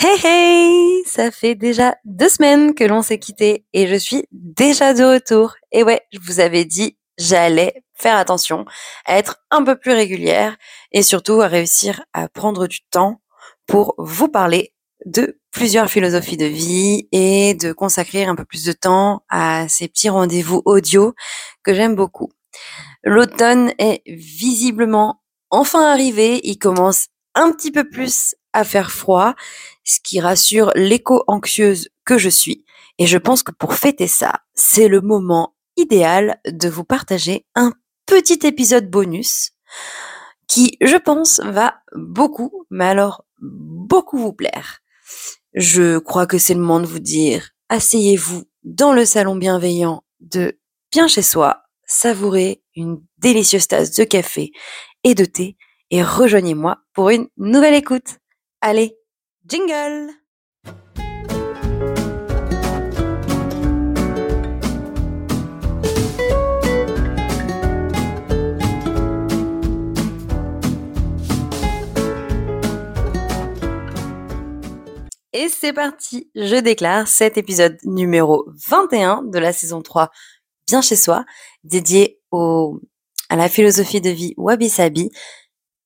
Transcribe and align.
Hey 0.00 0.16
hey 0.24 1.02
Ça 1.06 1.32
fait 1.32 1.56
déjà 1.56 1.96
deux 2.04 2.28
semaines 2.28 2.76
que 2.76 2.84
l'on 2.84 3.02
s'est 3.02 3.18
quitté 3.18 3.66
et 3.72 3.88
je 3.88 3.96
suis 3.96 4.28
déjà 4.30 4.94
de 4.94 5.02
retour. 5.02 5.54
Et 5.72 5.82
ouais, 5.82 6.02
je 6.12 6.20
vous 6.20 6.38
avais 6.38 6.64
dit, 6.64 6.96
j'allais 7.18 7.82
faire 7.94 8.16
attention 8.16 8.64
à 9.06 9.18
être 9.18 9.38
un 9.50 9.64
peu 9.64 9.76
plus 9.76 9.90
régulière 9.90 10.56
et 10.92 11.02
surtout 11.02 11.40
à 11.40 11.48
réussir 11.48 12.04
à 12.12 12.28
prendre 12.28 12.68
du 12.68 12.78
temps 12.92 13.20
pour 13.66 13.96
vous 13.98 14.28
parler 14.28 14.72
de 15.04 15.40
plusieurs 15.50 15.90
philosophies 15.90 16.36
de 16.36 16.46
vie 16.46 17.08
et 17.10 17.54
de 17.54 17.72
consacrer 17.72 18.24
un 18.24 18.36
peu 18.36 18.44
plus 18.44 18.64
de 18.64 18.72
temps 18.72 19.24
à 19.28 19.66
ces 19.68 19.88
petits 19.88 20.10
rendez-vous 20.10 20.62
audio 20.64 21.12
que 21.64 21.74
j'aime 21.74 21.96
beaucoup. 21.96 22.30
L'automne 23.02 23.72
est 23.78 24.02
visiblement 24.06 25.22
enfin 25.50 25.90
arrivé, 25.90 26.40
il 26.44 26.56
commence 26.56 27.08
un 27.34 27.50
petit 27.50 27.72
peu 27.72 27.88
plus 27.88 28.36
à 28.52 28.64
faire 28.64 28.90
froid, 28.90 29.34
ce 29.88 30.00
qui 30.02 30.20
rassure 30.20 30.70
l'éco-anxieuse 30.74 31.88
que 32.04 32.18
je 32.18 32.28
suis. 32.28 32.64
Et 32.98 33.06
je 33.06 33.16
pense 33.16 33.42
que 33.42 33.52
pour 33.52 33.74
fêter 33.74 34.06
ça, 34.06 34.40
c'est 34.54 34.88
le 34.88 35.00
moment 35.00 35.54
idéal 35.76 36.40
de 36.46 36.68
vous 36.68 36.84
partager 36.84 37.46
un 37.54 37.72
petit 38.06 38.46
épisode 38.46 38.90
bonus 38.90 39.52
qui, 40.46 40.76
je 40.80 40.96
pense, 40.96 41.40
va 41.40 41.76
beaucoup, 41.94 42.66
mais 42.70 42.86
alors 42.86 43.24
beaucoup 43.40 44.18
vous 44.18 44.32
plaire. 44.32 44.80
Je 45.54 45.98
crois 45.98 46.26
que 46.26 46.38
c'est 46.38 46.54
le 46.54 46.60
moment 46.60 46.80
de 46.80 46.86
vous 46.86 46.98
dire, 46.98 47.50
asseyez-vous 47.70 48.44
dans 48.64 48.92
le 48.92 49.06
salon 49.06 49.36
bienveillant 49.36 50.02
de 50.20 50.58
bien 50.92 51.08
chez 51.08 51.22
soi, 51.22 51.62
savourez 51.86 52.62
une 52.74 53.02
délicieuse 53.18 53.68
tasse 53.68 53.92
de 53.92 54.04
café 54.04 54.52
et 55.04 55.14
de 55.14 55.24
thé 55.24 55.56
et 55.90 56.02
rejoignez-moi 56.02 56.78
pour 56.92 57.08
une 57.10 57.28
nouvelle 57.38 57.74
écoute. 57.74 58.18
Allez, 58.60 58.97
jingle 59.48 60.10
Et 75.32 75.48
c'est 75.48 75.72
parti, 75.72 76.30
je 76.34 76.56
déclare 76.56 77.08
cet 77.08 77.38
épisode 77.38 77.78
numéro 77.84 78.46
21 78.68 79.22
de 79.22 79.38
la 79.38 79.52
saison 79.54 79.80
3 79.80 80.10
Bien 80.66 80.82
chez 80.82 80.96
soi, 80.96 81.24
dédié 81.64 82.20
au, 82.30 82.80
à 83.30 83.36
la 83.36 83.48
philosophie 83.48 84.02
de 84.02 84.10
vie 84.10 84.34
Wabi 84.36 84.68
Sabi, 84.68 85.10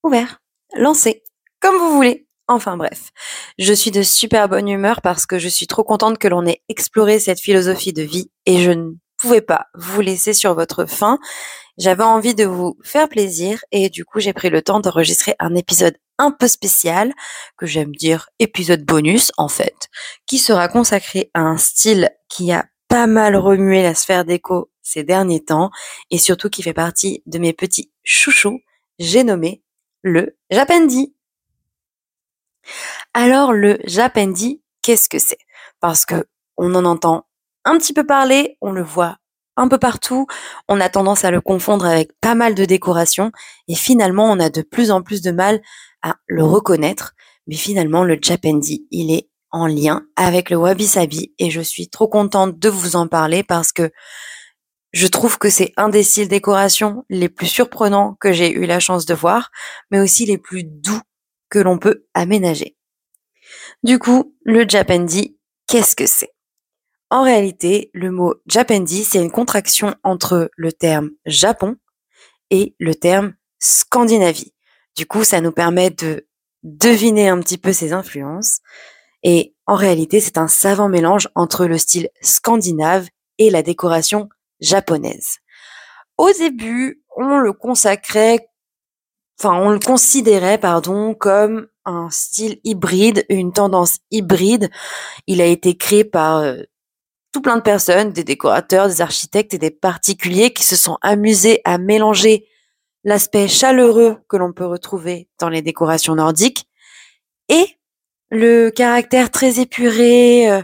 ouvert, 0.02 0.42
lancé, 0.74 1.22
comme 1.60 1.76
vous 1.76 1.94
voulez. 1.94 2.26
Enfin 2.48 2.76
bref, 2.76 3.10
je 3.58 3.72
suis 3.72 3.90
de 3.90 4.02
super 4.02 4.48
bonne 4.48 4.68
humeur 4.68 5.00
parce 5.00 5.26
que 5.26 5.38
je 5.38 5.48
suis 5.48 5.66
trop 5.66 5.84
contente 5.84 6.18
que 6.18 6.28
l'on 6.28 6.46
ait 6.46 6.62
exploré 6.68 7.18
cette 7.18 7.40
philosophie 7.40 7.92
de 7.92 8.02
vie 8.02 8.30
et 8.46 8.62
je 8.62 8.70
ne 8.70 8.92
pouvais 9.18 9.40
pas 9.40 9.66
vous 9.74 10.00
laisser 10.00 10.32
sur 10.32 10.54
votre 10.54 10.84
faim. 10.86 11.18
J'avais 11.78 12.02
envie 12.02 12.34
de 12.34 12.44
vous 12.44 12.76
faire 12.82 13.08
plaisir 13.08 13.64
et 13.70 13.88
du 13.88 14.04
coup 14.04 14.20
j'ai 14.20 14.32
pris 14.32 14.50
le 14.50 14.60
temps 14.60 14.80
d'enregistrer 14.80 15.36
un 15.38 15.54
épisode 15.54 15.96
un 16.18 16.30
peu 16.30 16.48
spécial, 16.48 17.12
que 17.56 17.66
j'aime 17.66 17.94
dire 17.94 18.28
épisode 18.38 18.84
bonus 18.84 19.32
en 19.38 19.48
fait, 19.48 19.88
qui 20.26 20.38
sera 20.38 20.68
consacré 20.68 21.30
à 21.34 21.40
un 21.40 21.56
style 21.56 22.10
qui 22.28 22.52
a 22.52 22.66
pas 22.88 23.06
mal 23.06 23.36
remué 23.36 23.82
la 23.82 23.94
sphère 23.94 24.24
d'écho 24.24 24.70
ces 24.82 25.04
derniers 25.04 25.44
temps 25.44 25.70
et 26.10 26.18
surtout 26.18 26.50
qui 26.50 26.62
fait 26.62 26.74
partie 26.74 27.22
de 27.26 27.38
mes 27.38 27.52
petits 27.52 27.90
chouchous, 28.04 28.60
j'ai 28.98 29.24
nommé 29.24 29.62
le 30.02 30.36
Japendi. 30.50 31.14
Alors 33.14 33.52
le 33.52 33.78
Japendi, 33.84 34.62
qu'est-ce 34.82 35.08
que 35.08 35.18
c'est? 35.18 35.38
Parce 35.80 36.04
que 36.04 36.26
on 36.56 36.74
en 36.74 36.84
entend 36.84 37.26
un 37.64 37.78
petit 37.78 37.92
peu 37.92 38.04
parler, 38.04 38.56
on 38.60 38.72
le 38.72 38.82
voit 38.82 39.16
un 39.56 39.68
peu 39.68 39.78
partout, 39.78 40.26
on 40.68 40.80
a 40.80 40.88
tendance 40.88 41.24
à 41.24 41.30
le 41.30 41.40
confondre 41.40 41.84
avec 41.84 42.10
pas 42.20 42.34
mal 42.34 42.54
de 42.54 42.64
décorations 42.64 43.32
et 43.68 43.74
finalement 43.74 44.30
on 44.30 44.40
a 44.40 44.48
de 44.48 44.62
plus 44.62 44.90
en 44.90 45.02
plus 45.02 45.20
de 45.20 45.30
mal 45.30 45.60
à 46.02 46.16
le 46.26 46.44
reconnaître. 46.44 47.14
Mais 47.46 47.56
finalement 47.56 48.04
le 48.04 48.18
Japendi, 48.20 48.86
il 48.90 49.12
est 49.12 49.28
en 49.50 49.66
lien 49.66 50.06
avec 50.16 50.48
le 50.48 50.56
Wabi 50.56 50.86
Sabi 50.86 51.34
et 51.38 51.50
je 51.50 51.60
suis 51.60 51.88
trop 51.88 52.08
contente 52.08 52.58
de 52.58 52.68
vous 52.68 52.96
en 52.96 53.06
parler 53.06 53.42
parce 53.42 53.72
que 53.72 53.90
je 54.92 55.06
trouve 55.06 55.38
que 55.38 55.50
c'est 55.50 55.72
un 55.76 55.88
des 55.88 56.02
styles 56.02 56.28
décoration 56.28 57.04
les 57.08 57.28
plus 57.28 57.46
surprenants 57.46 58.16
que 58.20 58.32
j'ai 58.32 58.52
eu 58.52 58.66
la 58.66 58.80
chance 58.80 59.06
de 59.06 59.14
voir, 59.14 59.50
mais 59.90 60.00
aussi 60.00 60.26
les 60.26 60.38
plus 60.38 60.64
doux 60.64 61.00
que 61.52 61.58
l'on 61.58 61.78
peut 61.78 62.06
aménager. 62.14 62.78
Du 63.82 63.98
coup, 63.98 64.34
le 64.42 64.66
Japendi, 64.66 65.38
qu'est-ce 65.68 65.94
que 65.94 66.06
c'est? 66.06 66.32
En 67.10 67.22
réalité, 67.22 67.90
le 67.92 68.10
mot 68.10 68.34
Japendi, 68.46 69.04
c'est 69.04 69.22
une 69.22 69.30
contraction 69.30 69.94
entre 70.02 70.50
le 70.56 70.72
terme 70.72 71.10
Japon 71.26 71.76
et 72.48 72.74
le 72.78 72.94
terme 72.94 73.34
Scandinavie. 73.58 74.54
Du 74.96 75.04
coup, 75.04 75.24
ça 75.24 75.42
nous 75.42 75.52
permet 75.52 75.90
de 75.90 76.26
deviner 76.62 77.28
un 77.28 77.38
petit 77.40 77.58
peu 77.58 77.74
ses 77.74 77.92
influences. 77.92 78.60
Et 79.22 79.54
en 79.66 79.74
réalité, 79.74 80.20
c'est 80.20 80.38
un 80.38 80.48
savant 80.48 80.88
mélange 80.88 81.28
entre 81.34 81.66
le 81.66 81.76
style 81.76 82.08
scandinave 82.22 83.08
et 83.36 83.50
la 83.50 83.62
décoration 83.62 84.30
japonaise. 84.60 85.38
Au 86.16 86.32
début, 86.32 87.04
on 87.14 87.36
le 87.36 87.52
consacrait, 87.52 88.48
enfin, 89.44 89.60
on 89.60 89.70
le 89.70 89.80
considérait, 89.80 90.58
pardon, 90.58 91.14
comme 91.14 91.66
un 91.84 92.08
style 92.10 92.60
hybride, 92.62 93.24
une 93.28 93.52
tendance 93.52 93.98
hybride. 94.10 94.70
Il 95.26 95.40
a 95.40 95.46
été 95.46 95.76
créé 95.76 96.04
par 96.04 96.38
euh, 96.38 96.62
tout 97.32 97.42
plein 97.42 97.56
de 97.56 97.62
personnes, 97.62 98.12
des 98.12 98.24
décorateurs, 98.24 98.86
des 98.86 99.00
architectes 99.00 99.54
et 99.54 99.58
des 99.58 99.70
particuliers 99.70 100.52
qui 100.52 100.62
se 100.62 100.76
sont 100.76 100.98
amusés 101.02 101.60
à 101.64 101.78
mélanger 101.78 102.46
l'aspect 103.04 103.48
chaleureux 103.48 104.18
que 104.28 104.36
l'on 104.36 104.52
peut 104.52 104.66
retrouver 104.66 105.28
dans 105.40 105.48
les 105.48 105.62
décorations 105.62 106.14
nordiques 106.14 106.68
et 107.48 107.66
le 108.30 108.70
caractère 108.70 109.30
très 109.30 109.58
épuré, 109.58 110.50
euh, 110.50 110.62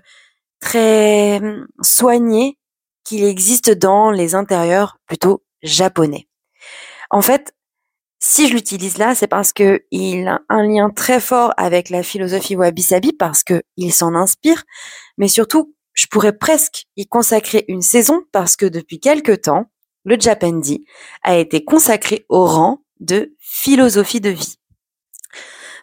très 0.61 1.39
hum, 1.39 1.67
soigné 1.83 2.59
qu'il 3.03 3.25
existe 3.25 3.71
dans 3.71 4.13
les 4.13 4.37
intérieurs 4.37 4.99
plutôt 5.07 5.43
japonais. 5.63 6.29
En 7.11 7.23
fait, 7.23 7.55
si 8.21 8.49
je 8.49 8.55
l'utilise 8.55 8.99
là, 8.99 9.15
c'est 9.15 9.29
parce 9.29 9.53
que 9.53 9.85
il 9.91 10.27
a 10.27 10.41
un 10.49 10.65
lien 10.65 10.91
très 10.91 11.21
fort 11.21 11.53
avec 11.57 11.89
la 11.89 12.03
philosophie 12.03 12.57
wabi-sabi 12.57 13.13
parce 13.13 13.45
que 13.45 13.63
il 13.77 13.93
s'en 13.93 14.15
inspire, 14.15 14.65
mais 15.19 15.29
surtout, 15.29 15.75
je 15.93 16.07
pourrais 16.07 16.37
presque 16.37 16.87
y 16.97 17.07
consacrer 17.07 17.65
une 17.69 17.83
saison 17.83 18.23
parce 18.33 18.57
que 18.57 18.67
depuis 18.67 19.01
quelque 19.01 19.33
temps, 19.33 19.67
le 20.05 20.19
Japandi 20.19 20.85
a 21.23 21.37
été 21.37 21.65
consacré 21.65 22.25
au 22.29 22.47
rang 22.47 22.83
de 23.01 23.37
philosophie 23.41 24.21
de 24.21 24.31
vie. 24.31 24.57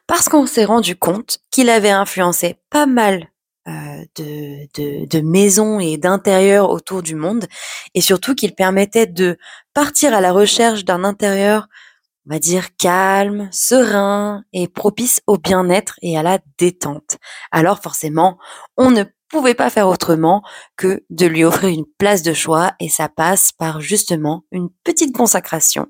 Parce 0.07 0.29
qu'on 0.29 0.45
s'est 0.45 0.65
rendu 0.65 0.95
compte 0.95 1.39
qu'il 1.51 1.69
avait 1.69 1.89
influencé 1.89 2.57
pas 2.69 2.85
mal 2.85 3.29
euh, 3.67 3.71
de, 4.17 4.67
de, 4.75 5.05
de, 5.07 5.19
maisons 5.21 5.79
et 5.79 5.97
d'intérieurs 5.97 6.69
autour 6.69 7.01
du 7.01 7.15
monde, 7.15 7.45
et 7.95 8.01
surtout 8.01 8.35
qu'il 8.35 8.53
permettait 8.53 9.07
de 9.07 9.37
partir 9.73 10.13
à 10.13 10.21
la 10.21 10.31
recherche 10.31 10.85
d'un 10.85 11.03
intérieur, 11.03 11.67
on 12.27 12.33
va 12.33 12.39
dire, 12.39 12.75
calme, 12.77 13.49
serein 13.51 14.43
et 14.53 14.67
propice 14.67 15.21
au 15.27 15.37
bien-être 15.37 15.95
et 16.01 16.17
à 16.17 16.23
la 16.23 16.39
détente. 16.57 17.17
Alors 17.51 17.81
forcément, 17.81 18.37
on 18.77 18.91
ne 18.91 19.03
pouvait 19.29 19.53
pas 19.53 19.69
faire 19.69 19.87
autrement 19.87 20.43
que 20.77 21.03
de 21.09 21.25
lui 21.25 21.43
offrir 21.43 21.69
une 21.69 21.85
place 21.97 22.21
de 22.23 22.33
choix, 22.33 22.73
et 22.79 22.89
ça 22.89 23.09
passe 23.09 23.51
par 23.51 23.81
justement 23.81 24.45
une 24.51 24.69
petite 24.83 25.15
consacration, 25.15 25.87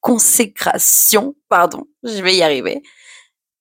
consécration, 0.00 1.34
pardon, 1.48 1.84
je 2.02 2.22
vais 2.22 2.36
y 2.36 2.42
arriver, 2.42 2.82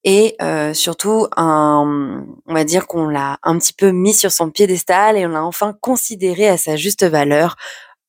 et 0.03 0.35
euh, 0.41 0.73
surtout 0.73 1.27
on 1.37 2.33
va 2.47 2.63
dire 2.63 2.87
qu'on 2.87 3.07
l'a 3.07 3.37
un 3.43 3.57
petit 3.57 3.73
peu 3.73 3.91
mis 3.91 4.13
sur 4.13 4.31
son 4.31 4.49
piédestal 4.49 5.17
et 5.17 5.25
on 5.25 5.29
l'a 5.29 5.43
enfin 5.43 5.75
considéré 5.79 6.47
à 6.47 6.57
sa 6.57 6.75
juste 6.75 7.03
valeur 7.03 7.55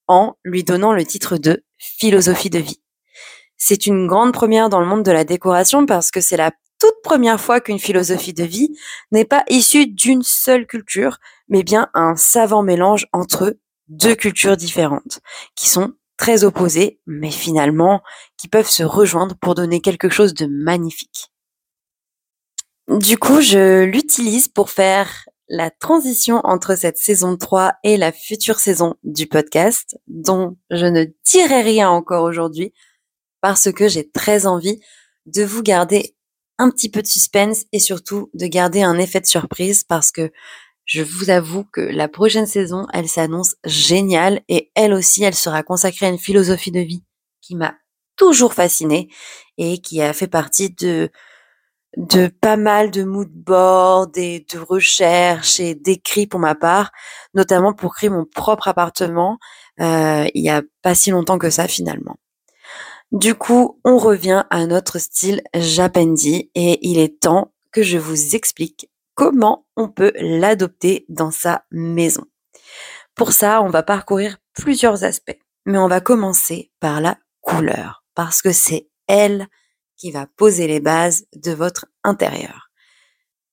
en 0.09 0.35
lui 0.43 0.65
donnant 0.65 0.93
le 0.93 1.05
titre 1.05 1.37
de 1.37 1.65
philosophie 1.79 2.51
de 2.51 2.59
vie. 2.59 2.81
C'est 3.65 3.87
une 3.87 4.09
grande 4.09 4.33
première 4.33 4.69
dans 4.69 4.81
le 4.81 4.87
monde 4.87 5.05
de 5.05 5.13
la 5.13 5.23
décoration 5.23 5.87
parce 5.87 6.11
que 6.11 6.21
c'est 6.21 6.37
la 6.37 6.51
toute 6.81 7.01
première 7.05 7.41
fois 7.41 7.61
qu'une 7.61 7.79
philosophie 7.79 8.33
de 8.33 8.43
vie 8.43 8.77
n'est 9.13 9.25
pas 9.25 9.45
issue 9.49 9.87
d'une 9.87 10.25
seule 10.25 10.67
culture, 10.67 11.19
mais 11.47 11.63
bien 11.63 11.89
un 11.95 12.17
savant 12.17 12.65
mélange 12.65 13.07
entre 13.13 13.57
deux 13.87 14.17
cultures 14.17 14.57
différentes, 14.57 15.21
qui 15.55 15.69
sont 15.69 15.93
très 16.17 16.43
opposées, 16.43 16.99
mais 17.07 17.31
finalement 17.31 18.03
qui 18.37 18.49
peuvent 18.49 18.69
se 18.69 18.83
rejoindre 18.83 19.37
pour 19.41 19.55
donner 19.55 19.81
quelque 19.81 20.09
chose 20.09 20.35
de 20.35 20.47
magnifique. 20.47 21.31
Du 22.89 23.17
coup, 23.17 23.41
je 23.43 23.85
l'utilise 23.85 24.49
pour 24.49 24.71
faire 24.71 25.29
la 25.47 25.71
transition 25.71 26.41
entre 26.43 26.77
cette 26.77 26.99
saison 26.99 27.37
3 27.37 27.75
et 27.85 27.97
la 27.97 28.11
future 28.11 28.59
saison 28.59 28.97
du 29.05 29.29
podcast, 29.29 29.97
dont 30.09 30.57
je 30.71 30.87
ne 30.87 31.05
dirai 31.25 31.63
rien 31.63 31.91
encore 31.91 32.25
aujourd'hui, 32.25 32.73
parce 33.43 33.71
que 33.71 33.89
j'ai 33.89 34.11
très 34.11 34.47
envie 34.47 34.81
de 35.27 35.45
vous 35.45 35.63
garder 35.63 36.17
un 36.59 36.71
petit 36.71 36.91
peu 36.91 37.03
de 37.03 37.07
suspense 37.07 37.65
et 37.73 37.79
surtout 37.79 38.31
de 38.33 38.47
garder 38.47 38.83
un 38.83 38.99
effet 38.99 39.21
de 39.21 39.27
surprise 39.27 39.85
parce 39.85 40.11
que 40.13 40.33
je 40.85 41.03
vous 41.03 41.31
avoue 41.31 41.65
que 41.65 41.81
la 41.81 42.09
prochaine 42.09 42.47
saison, 42.47 42.87
elle 42.93 43.09
s'annonce 43.09 43.57
géniale 43.65 44.43
et 44.49 44.71
elle 44.75 44.95
aussi, 44.95 45.23
elle 45.25 45.35
sera 45.35 45.63
consacrée 45.63 46.07
à 46.07 46.09
une 46.09 46.19
philosophie 46.19 46.73
de 46.73 46.81
vie 46.81 47.05
qui 47.41 47.55
m'a 47.55 47.75
toujours 48.17 48.55
fascinée 48.55 49.09
et 49.59 49.81
qui 49.81 50.01
a 50.01 50.13
fait 50.13 50.29
partie 50.29 50.71
de 50.71 51.11
de 51.99 52.29
pas 52.29 52.57
mal 52.57 52.91
de 52.91 53.05
mood 53.05 53.29
boards 53.31 54.13
et 54.17 54.47
de 54.51 54.59
recherches 54.59 55.61
et 55.61 55.75
d'écrits 55.75 56.27
pour 56.27 56.41
ma 56.41 56.55
part, 56.55 56.91
notamment 57.35 57.75
pour 57.75 57.95
créer 57.95 58.09
mon 58.09 58.25
propre 58.25 58.69
appartement 58.69 59.39
euh, 59.81 60.27
il 60.35 60.43
y 60.43 60.51
a 60.51 60.63
pas 60.83 60.95
si 60.95 61.11
longtemps 61.11 61.39
que 61.39 61.51
ça 61.51 61.69
finalement. 61.69 62.17
Du 63.13 63.35
coup, 63.35 63.79
on 63.85 63.99
revient 63.99 64.45
à 64.49 64.65
notre 64.65 64.99
style 64.99 65.43
Japendi 65.55 66.51
et 66.55 66.79
il 66.81 66.99
est 66.99 67.21
temps 67.21 67.53
que 67.71 67.83
je 67.83 67.99
vous 67.99 68.35
explique 68.35 68.91
comment 69.15 69.67
on 69.77 69.91
peut 69.91 70.13
l'adopter 70.17 71.05
dans 71.11 71.31
sa 71.31 71.67
maison. 71.71 72.25
Pour 73.15 73.33
ça, 73.33 73.61
on 73.61 73.69
va 73.69 73.83
parcourir 73.83 74.39
plusieurs 74.55 75.05
aspects, 75.05 75.39
mais 75.67 75.77
on 75.77 75.89
va 75.89 76.01
commencer 76.01 76.73
par 76.81 77.03
la 77.03 77.19
couleur 77.43 78.03
parce 78.15 78.41
que 78.41 78.51
c'est 78.51 78.89
elle 79.09 79.47
qui 79.99 80.11
va 80.11 80.27
poser 80.27 80.67
les 80.67 80.81
bases 80.81 81.27
de 81.37 81.53
votre 81.53 81.85
intérieur. 82.05 82.71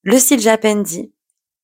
Le 0.03 0.19
style 0.19 0.39
Japendi, 0.39 1.13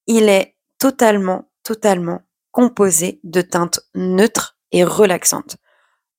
il 0.05 0.27
est 0.27 0.57
totalement, 0.79 1.49
totalement 1.63 2.23
composé 2.51 3.21
de 3.23 3.39
teintes 3.39 3.79
neutres 3.95 4.57
et 4.73 4.83
relaxantes. 4.83 5.55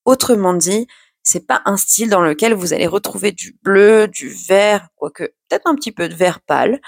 Autrement 0.06 0.54
dit, 0.54 0.86
c'est 1.26 1.46
pas 1.46 1.60
un 1.64 1.76
style 1.76 2.08
dans 2.08 2.20
lequel 2.20 2.54
vous 2.54 2.72
allez 2.72 2.86
retrouver 2.86 3.32
du 3.32 3.58
bleu, 3.62 4.06
du 4.06 4.28
vert, 4.28 4.88
quoique 4.94 5.24
peut-être 5.24 5.66
un 5.66 5.74
petit 5.74 5.90
peu 5.90 6.08
de 6.08 6.14
vert 6.14 6.40
pâle, 6.40 6.80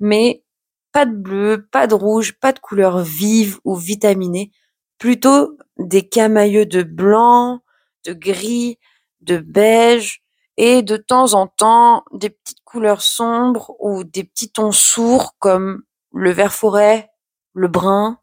mais 0.00 0.44
pas 0.92 1.06
de 1.06 1.14
bleu, 1.14 1.66
pas 1.72 1.86
de 1.86 1.94
rouge, 1.94 2.34
pas 2.38 2.52
de 2.52 2.58
couleurs 2.58 2.98
vives 3.00 3.58
ou 3.64 3.74
vitaminées, 3.74 4.52
plutôt 4.98 5.56
des 5.78 6.06
camailleux 6.06 6.66
de 6.66 6.82
blanc, 6.82 7.60
de 8.04 8.12
gris, 8.12 8.78
de 9.22 9.38
beige, 9.38 10.22
et 10.58 10.82
de 10.82 10.96
temps 10.98 11.34
en 11.34 11.46
temps 11.46 12.04
des 12.12 12.30
petites 12.30 12.64
couleurs 12.64 13.02
sombres 13.02 13.74
ou 13.78 14.04
des 14.04 14.24
petits 14.24 14.50
tons 14.50 14.72
sourds 14.72 15.34
comme 15.38 15.82
le 16.12 16.30
vert 16.30 16.52
forêt, 16.52 17.10
le 17.54 17.68
brun, 17.68 18.20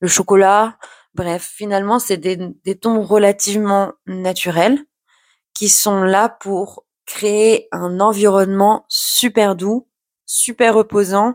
le 0.00 0.08
chocolat. 0.08 0.78
Bref, 1.14 1.42
finalement, 1.42 1.98
c'est 1.98 2.16
des, 2.18 2.36
des 2.36 2.78
tons 2.78 3.02
relativement 3.02 3.92
naturels 4.06 4.84
qui 5.56 5.70
sont 5.70 6.02
là 6.02 6.28
pour 6.28 6.84
créer 7.06 7.68
un 7.72 8.00
environnement 8.00 8.84
super 8.88 9.56
doux, 9.56 9.88
super 10.26 10.74
reposant, 10.74 11.34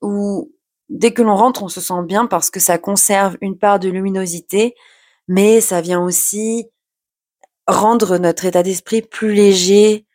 où 0.00 0.50
dès 0.88 1.12
que 1.12 1.20
l'on 1.20 1.36
rentre, 1.36 1.62
on 1.62 1.68
se 1.68 1.82
sent 1.82 2.02
bien 2.04 2.24
parce 2.24 2.48
que 2.48 2.58
ça 2.58 2.78
conserve 2.78 3.36
une 3.42 3.58
part 3.58 3.78
de 3.78 3.90
luminosité, 3.90 4.74
mais 5.28 5.60
ça 5.60 5.82
vient 5.82 6.02
aussi 6.02 6.70
rendre 7.66 8.16
notre 8.16 8.46
état 8.46 8.62
d'esprit 8.62 9.02
plus 9.02 9.34
léger, 9.34 10.06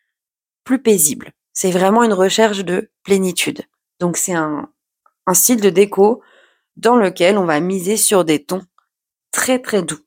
plus 0.63 0.81
paisible. 0.81 1.31
C'est 1.53 1.71
vraiment 1.71 2.03
une 2.03 2.13
recherche 2.13 2.65
de 2.65 2.89
plénitude. 3.03 3.61
Donc 3.99 4.17
c'est 4.17 4.33
un, 4.33 4.71
style 5.33 5.61
de 5.61 5.69
déco 5.69 6.23
dans 6.77 6.95
lequel 6.95 7.37
on 7.37 7.45
va 7.45 7.59
miser 7.59 7.95
sur 7.95 8.25
des 8.25 8.43
tons 8.43 8.65
très 9.31 9.59
très 9.59 9.83
doux. 9.83 9.99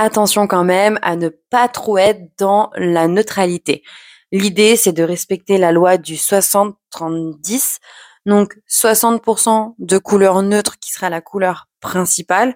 Attention 0.00 0.46
quand 0.46 0.62
même 0.62 0.96
à 1.02 1.16
ne 1.16 1.28
pas 1.28 1.66
trop 1.66 1.98
être 1.98 2.20
dans 2.38 2.70
la 2.76 3.08
neutralité. 3.08 3.82
L'idée, 4.30 4.76
c'est 4.76 4.92
de 4.92 5.02
respecter 5.02 5.58
la 5.58 5.72
loi 5.72 5.96
du 5.98 6.14
60-30-10. 6.14 7.78
Donc 8.24 8.56
60% 8.70 9.74
de 9.76 9.98
couleur 9.98 10.40
neutre 10.42 10.78
qui 10.78 10.92
sera 10.92 11.10
la 11.10 11.20
couleur 11.20 11.66
principale, 11.80 12.54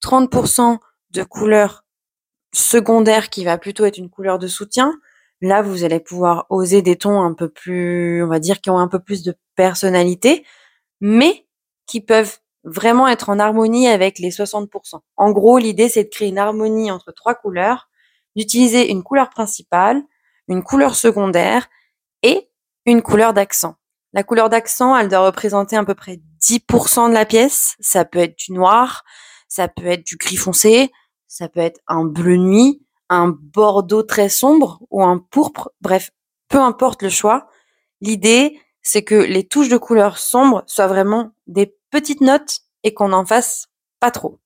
30% 0.00 0.78
de 1.10 1.24
couleur 1.24 1.84
secondaire 2.54 3.30
qui 3.30 3.44
va 3.44 3.58
plutôt 3.58 3.84
être 3.84 3.98
une 3.98 4.08
couleur 4.08 4.38
de 4.38 4.46
soutien. 4.46 4.94
Là, 5.40 5.62
vous 5.62 5.82
allez 5.82 5.98
pouvoir 5.98 6.46
oser 6.50 6.82
des 6.82 6.94
tons 6.94 7.20
un 7.20 7.34
peu 7.34 7.48
plus, 7.48 8.22
on 8.22 8.28
va 8.28 8.38
dire, 8.38 8.60
qui 8.60 8.70
ont 8.70 8.78
un 8.78 8.86
peu 8.86 9.00
plus 9.00 9.24
de 9.24 9.34
personnalité, 9.56 10.46
mais 11.00 11.48
qui 11.88 12.00
peuvent 12.00 12.38
vraiment 12.66 13.08
être 13.08 13.30
en 13.30 13.38
harmonie 13.38 13.88
avec 13.88 14.18
les 14.18 14.30
60%. 14.30 15.00
En 15.16 15.30
gros, 15.30 15.56
l'idée, 15.56 15.88
c'est 15.88 16.04
de 16.04 16.08
créer 16.08 16.28
une 16.28 16.38
harmonie 16.38 16.90
entre 16.90 17.12
trois 17.12 17.34
couleurs, 17.34 17.88
d'utiliser 18.34 18.90
une 18.90 19.02
couleur 19.02 19.30
principale, 19.30 20.02
une 20.48 20.62
couleur 20.62 20.94
secondaire 20.94 21.68
et 22.22 22.50
une 22.84 23.02
couleur 23.02 23.32
d'accent. 23.32 23.76
La 24.12 24.22
couleur 24.22 24.48
d'accent, 24.48 24.96
elle 24.96 25.08
doit 25.08 25.26
représenter 25.26 25.76
à 25.76 25.84
peu 25.84 25.94
près 25.94 26.20
10% 26.42 27.08
de 27.08 27.14
la 27.14 27.24
pièce. 27.24 27.76
Ça 27.80 28.04
peut 28.04 28.18
être 28.18 28.36
du 28.36 28.52
noir, 28.52 29.04
ça 29.48 29.68
peut 29.68 29.86
être 29.86 30.04
du 30.04 30.16
gris 30.16 30.36
foncé, 30.36 30.90
ça 31.28 31.48
peut 31.48 31.60
être 31.60 31.80
un 31.86 32.04
bleu 32.04 32.36
nuit, 32.36 32.82
un 33.08 33.28
bordeaux 33.28 34.02
très 34.02 34.28
sombre 34.28 34.80
ou 34.90 35.04
un 35.04 35.18
pourpre. 35.18 35.70
Bref, 35.80 36.10
peu 36.48 36.58
importe 36.58 37.02
le 37.02 37.10
choix. 37.10 37.48
L'idée, 38.00 38.58
c'est 38.86 39.02
que 39.02 39.16
les 39.16 39.44
touches 39.44 39.68
de 39.68 39.78
couleur 39.78 40.16
sombre 40.16 40.62
soient 40.68 40.86
vraiment 40.86 41.32
des 41.48 41.76
petites 41.90 42.20
notes 42.20 42.60
et 42.84 42.94
qu'on 42.94 43.08
n'en 43.08 43.26
fasse 43.26 43.66
pas 43.98 44.12
trop. 44.12 44.38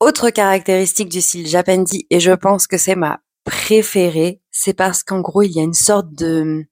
Autre 0.00 0.30
caractéristique 0.30 1.10
du 1.10 1.20
style 1.20 1.46
Japendi, 1.46 2.06
et 2.08 2.18
je 2.18 2.32
pense 2.32 2.66
que 2.66 2.78
c'est 2.78 2.94
ma 2.94 3.20
préférée, 3.44 4.40
c'est 4.50 4.72
parce 4.72 5.02
qu'en 5.02 5.20
gros, 5.20 5.42
il 5.42 5.50
y 5.50 5.60
a 5.60 5.64
une 5.64 5.74
sorte 5.74 6.14
de 6.14 6.64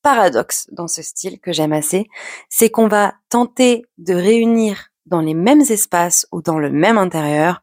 paradoxe 0.00 0.68
dans 0.70 0.86
ce 0.86 1.02
style 1.02 1.40
que 1.40 1.52
j'aime 1.52 1.72
assez, 1.72 2.06
c'est 2.48 2.70
qu'on 2.70 2.86
va 2.86 3.14
tenter 3.28 3.82
de 3.98 4.14
réunir 4.14 4.90
dans 5.06 5.20
les 5.20 5.34
mêmes 5.34 5.62
espaces 5.62 6.24
ou 6.30 6.40
dans 6.40 6.60
le 6.60 6.70
même 6.70 6.98
intérieur 6.98 7.62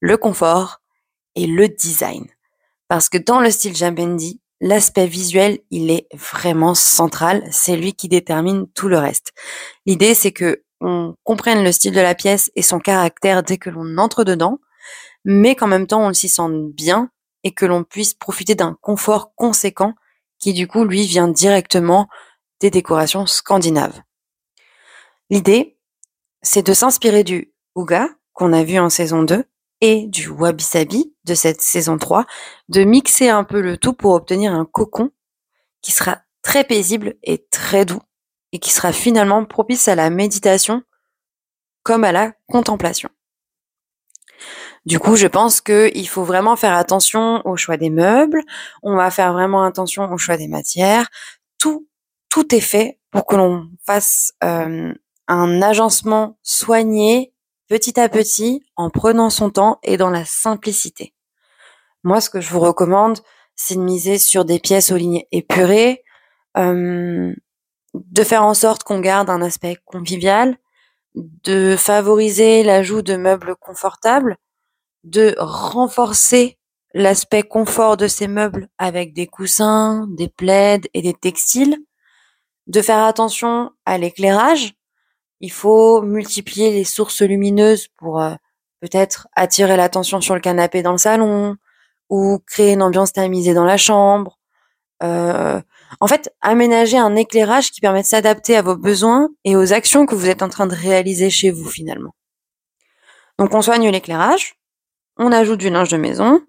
le 0.00 0.18
confort 0.18 0.82
et 1.34 1.46
le 1.46 1.68
design. 1.68 2.26
Parce 2.88 3.08
que 3.08 3.16
dans 3.16 3.40
le 3.40 3.50
style 3.50 3.74
Japendi, 3.74 4.42
l'aspect 4.60 5.06
visuel, 5.06 5.60
il 5.70 5.90
est 5.90 6.06
vraiment 6.14 6.74
central. 6.74 7.44
C'est 7.50 7.76
lui 7.76 7.94
qui 7.94 8.08
détermine 8.08 8.66
tout 8.68 8.88
le 8.88 8.98
reste. 8.98 9.32
L'idée, 9.86 10.14
c'est 10.14 10.32
que 10.32 10.62
on 10.80 11.14
comprenne 11.22 11.64
le 11.64 11.72
style 11.72 11.94
de 11.94 12.00
la 12.00 12.14
pièce 12.14 12.50
et 12.54 12.62
son 12.62 12.78
caractère 12.78 13.42
dès 13.42 13.56
que 13.56 13.70
l'on 13.70 13.96
entre 13.96 14.24
dedans, 14.24 14.58
mais 15.24 15.54
qu'en 15.54 15.66
même 15.66 15.86
temps, 15.86 16.06
on 16.06 16.12
s'y 16.12 16.28
sente 16.28 16.72
bien 16.72 17.10
et 17.42 17.52
que 17.52 17.64
l'on 17.64 17.84
puisse 17.84 18.14
profiter 18.14 18.54
d'un 18.54 18.76
confort 18.80 19.34
conséquent 19.34 19.94
qui, 20.38 20.52
du 20.52 20.66
coup, 20.66 20.84
lui, 20.84 21.06
vient 21.06 21.28
directement 21.28 22.08
des 22.60 22.70
décorations 22.70 23.26
scandinaves. 23.26 24.02
L'idée, 25.30 25.78
c'est 26.42 26.66
de 26.66 26.74
s'inspirer 26.74 27.24
du 27.24 27.54
Uga, 27.76 28.08
qu'on 28.32 28.52
a 28.52 28.64
vu 28.64 28.78
en 28.78 28.90
saison 28.90 29.22
2, 29.22 29.44
du 30.06 30.28
wabi-sabi 30.28 31.14
de 31.24 31.34
cette 31.34 31.60
saison 31.60 31.98
3, 31.98 32.24
de 32.68 32.84
mixer 32.84 33.28
un 33.28 33.44
peu 33.44 33.60
le 33.60 33.76
tout 33.76 33.92
pour 33.92 34.12
obtenir 34.12 34.52
un 34.54 34.64
cocon 34.64 35.10
qui 35.82 35.92
sera 35.92 36.22
très 36.42 36.64
paisible 36.64 37.14
et 37.22 37.46
très 37.50 37.84
doux 37.84 38.00
et 38.52 38.58
qui 38.58 38.70
sera 38.70 38.92
finalement 38.92 39.44
propice 39.44 39.88
à 39.88 39.94
la 39.94 40.08
méditation 40.10 40.82
comme 41.82 42.04
à 42.04 42.12
la 42.12 42.32
contemplation. 42.48 43.10
Du 44.86 44.98
coup, 44.98 45.16
je 45.16 45.26
pense 45.26 45.60
qu'il 45.60 46.08
faut 46.08 46.24
vraiment 46.24 46.56
faire 46.56 46.74
attention 46.74 47.42
au 47.46 47.56
choix 47.56 47.76
des 47.76 47.90
meubles, 47.90 48.42
on 48.82 48.96
va 48.96 49.10
faire 49.10 49.32
vraiment 49.32 49.64
attention 49.64 50.10
au 50.10 50.18
choix 50.18 50.36
des 50.36 50.48
matières. 50.48 51.08
Tout, 51.58 51.86
tout 52.30 52.54
est 52.54 52.60
fait 52.60 52.98
pour 53.10 53.26
que 53.26 53.36
l'on 53.36 53.68
fasse 53.86 54.32
euh, 54.42 54.94
un 55.28 55.62
agencement 55.62 56.38
soigné 56.42 57.33
petit 57.68 57.98
à 57.98 58.08
petit, 58.08 58.64
en 58.76 58.90
prenant 58.90 59.30
son 59.30 59.50
temps 59.50 59.78
et 59.82 59.96
dans 59.96 60.10
la 60.10 60.24
simplicité. 60.24 61.14
Moi, 62.02 62.20
ce 62.20 62.30
que 62.30 62.40
je 62.40 62.50
vous 62.50 62.60
recommande, 62.60 63.20
c'est 63.56 63.76
de 63.76 63.80
miser 63.80 64.18
sur 64.18 64.44
des 64.44 64.58
pièces 64.58 64.92
aux 64.92 64.96
lignes 64.96 65.24
épurées, 65.32 66.02
euh, 66.56 67.34
de 67.94 68.24
faire 68.24 68.44
en 68.44 68.54
sorte 68.54 68.82
qu'on 68.82 69.00
garde 69.00 69.30
un 69.30 69.42
aspect 69.42 69.76
convivial, 69.84 70.58
de 71.14 71.76
favoriser 71.76 72.62
l'ajout 72.62 73.02
de 73.02 73.16
meubles 73.16 73.54
confortables, 73.56 74.36
de 75.04 75.34
renforcer 75.38 76.58
l'aspect 76.92 77.42
confort 77.42 77.96
de 77.96 78.08
ces 78.08 78.28
meubles 78.28 78.68
avec 78.78 79.14
des 79.14 79.26
coussins, 79.26 80.06
des 80.10 80.28
plaids 80.28 80.80
et 80.92 81.02
des 81.02 81.14
textiles, 81.14 81.78
de 82.66 82.82
faire 82.82 83.04
attention 83.04 83.70
à 83.84 83.98
l'éclairage, 83.98 84.74
il 85.40 85.52
faut 85.52 86.02
multiplier 86.02 86.70
les 86.72 86.84
sources 86.84 87.22
lumineuses 87.22 87.88
pour 87.88 88.20
euh, 88.20 88.34
peut-être 88.80 89.28
attirer 89.34 89.76
l'attention 89.76 90.20
sur 90.20 90.34
le 90.34 90.40
canapé 90.40 90.82
dans 90.82 90.92
le 90.92 90.98
salon 90.98 91.56
ou 92.10 92.38
créer 92.46 92.72
une 92.72 92.82
ambiance 92.82 93.12
tamisée 93.12 93.54
dans 93.54 93.64
la 93.64 93.76
chambre. 93.76 94.38
Euh, 95.02 95.60
en 96.00 96.06
fait, 96.06 96.32
aménager 96.40 96.98
un 96.98 97.16
éclairage 97.16 97.70
qui 97.70 97.80
permet 97.80 98.02
de 98.02 98.06
s'adapter 98.06 98.56
à 98.56 98.62
vos 98.62 98.76
besoins 98.76 99.28
et 99.44 99.56
aux 99.56 99.72
actions 99.72 100.06
que 100.06 100.14
vous 100.14 100.28
êtes 100.28 100.42
en 100.42 100.48
train 100.48 100.66
de 100.66 100.74
réaliser 100.74 101.30
chez 101.30 101.50
vous 101.50 101.68
finalement. 101.68 102.14
Donc 103.38 103.54
on 103.54 103.62
soigne 103.62 103.88
l'éclairage, 103.90 104.56
on 105.18 105.32
ajoute 105.32 105.60
du 105.60 105.70
linge 105.70 105.88
de 105.88 105.96
maison, 105.96 106.40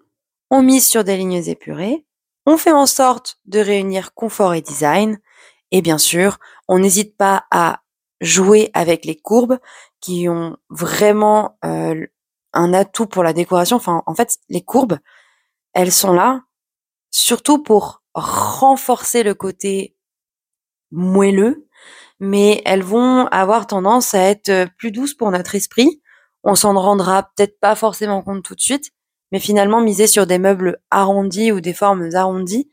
on 0.50 0.62
mise 0.62 0.86
sur 0.86 1.02
des 1.02 1.16
lignes 1.16 1.42
épurées 1.48 2.04
On 2.46 2.56
fait 2.56 2.72
en 2.72 2.86
sorte 2.86 3.38
de 3.46 3.58
réunir 3.58 4.14
confort 4.14 4.54
et 4.54 4.60
design. 4.60 5.18
Et 5.72 5.82
bien 5.82 5.98
sûr, 5.98 6.38
on 6.68 6.78
n'hésite 6.78 7.16
pas 7.16 7.44
à 7.50 7.80
jouer 8.20 8.70
avec 8.74 9.04
les 9.04 9.16
courbes 9.16 9.58
qui 10.00 10.28
ont 10.28 10.56
vraiment 10.70 11.58
euh, 11.64 12.06
un 12.52 12.72
atout 12.72 13.06
pour 13.06 13.22
la 13.22 13.32
décoration. 13.32 13.76
Enfin, 13.76 14.02
en 14.06 14.14
fait, 14.14 14.38
les 14.48 14.62
courbes, 14.62 14.98
elles 15.74 15.92
sont 15.92 16.12
là 16.12 16.42
surtout 17.10 17.62
pour 17.62 18.02
renforcer 18.14 19.22
le 19.22 19.34
côté 19.34 19.96
moelleux, 20.90 21.68
mais 22.20 22.62
elles 22.64 22.82
vont 22.82 23.26
avoir 23.26 23.66
tendance 23.66 24.14
à 24.14 24.20
être 24.20 24.68
plus 24.78 24.90
douces 24.90 25.14
pour 25.14 25.30
notre 25.30 25.54
esprit. 25.54 26.02
On 26.42 26.54
s'en 26.54 26.78
rendra 26.78 27.24
peut-être 27.34 27.58
pas 27.60 27.74
forcément 27.74 28.22
compte 28.22 28.42
tout 28.42 28.54
de 28.54 28.60
suite, 28.60 28.92
mais 29.32 29.40
finalement 29.40 29.80
miser 29.80 30.06
sur 30.06 30.26
des 30.26 30.38
meubles 30.38 30.78
arrondis 30.90 31.52
ou 31.52 31.60
des 31.60 31.74
formes 31.74 32.08
arrondies, 32.14 32.70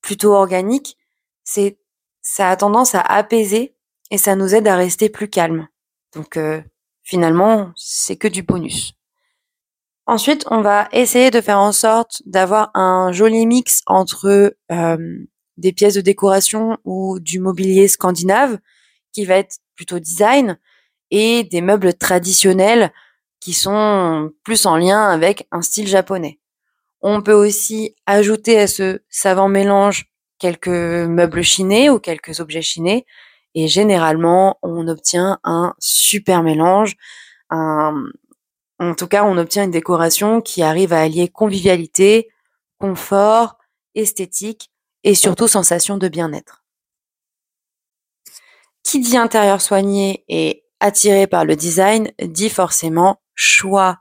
plutôt 0.00 0.34
organiques, 0.34 0.96
c'est 1.44 1.78
ça 2.20 2.50
a 2.50 2.56
tendance 2.56 2.94
à 2.94 3.00
apaiser 3.00 3.74
et 4.10 4.18
ça 4.18 4.36
nous 4.36 4.54
aide 4.54 4.68
à 4.68 4.76
rester 4.76 5.08
plus 5.08 5.28
calme. 5.28 5.68
Donc 6.14 6.36
euh, 6.36 6.60
finalement, 7.02 7.72
c'est 7.76 8.16
que 8.16 8.28
du 8.28 8.42
bonus. 8.42 8.94
Ensuite, 10.06 10.46
on 10.50 10.62
va 10.62 10.88
essayer 10.92 11.30
de 11.30 11.40
faire 11.40 11.58
en 11.58 11.72
sorte 11.72 12.22
d'avoir 12.24 12.70
un 12.74 13.12
joli 13.12 13.44
mix 13.46 13.82
entre 13.86 14.56
euh, 14.72 15.18
des 15.58 15.72
pièces 15.72 15.94
de 15.94 16.00
décoration 16.00 16.78
ou 16.84 17.20
du 17.20 17.40
mobilier 17.40 17.88
scandinave 17.88 18.58
qui 19.12 19.26
va 19.26 19.36
être 19.36 19.58
plutôt 19.74 19.98
design 19.98 20.58
et 21.10 21.44
des 21.44 21.60
meubles 21.60 21.94
traditionnels 21.94 22.90
qui 23.40 23.52
sont 23.52 24.30
plus 24.44 24.66
en 24.66 24.76
lien 24.76 25.08
avec 25.10 25.46
un 25.52 25.62
style 25.62 25.86
japonais. 25.86 26.40
On 27.00 27.22
peut 27.22 27.34
aussi 27.34 27.94
ajouter 28.06 28.58
à 28.58 28.66
ce 28.66 29.00
savant 29.08 29.48
mélange 29.48 30.06
quelques 30.38 30.68
meubles 30.68 31.42
chinés 31.42 31.90
ou 31.90 31.98
quelques 31.98 32.40
objets 32.40 32.62
chinés 32.62 33.06
et 33.54 33.68
généralement 33.68 34.58
on 34.62 34.88
obtient 34.88 35.38
un 35.44 35.74
super 35.78 36.42
mélange, 36.42 36.96
en 37.50 38.94
tout 38.96 39.08
cas 39.08 39.24
on 39.24 39.36
obtient 39.38 39.64
une 39.64 39.70
décoration 39.70 40.40
qui 40.40 40.62
arrive 40.62 40.92
à 40.92 41.00
allier 41.00 41.28
convivialité, 41.28 42.28
confort, 42.78 43.58
esthétique 43.94 44.70
et 45.04 45.14
surtout 45.14 45.48
sensation 45.48 45.96
de 45.96 46.08
bien-être. 46.08 46.64
Qui 48.82 49.00
dit 49.00 49.16
intérieur 49.16 49.60
soigné 49.60 50.24
et 50.28 50.64
attiré 50.80 51.26
par 51.26 51.44
le 51.44 51.56
design 51.56 52.10
dit 52.22 52.50
forcément 52.50 53.20
choix 53.34 53.98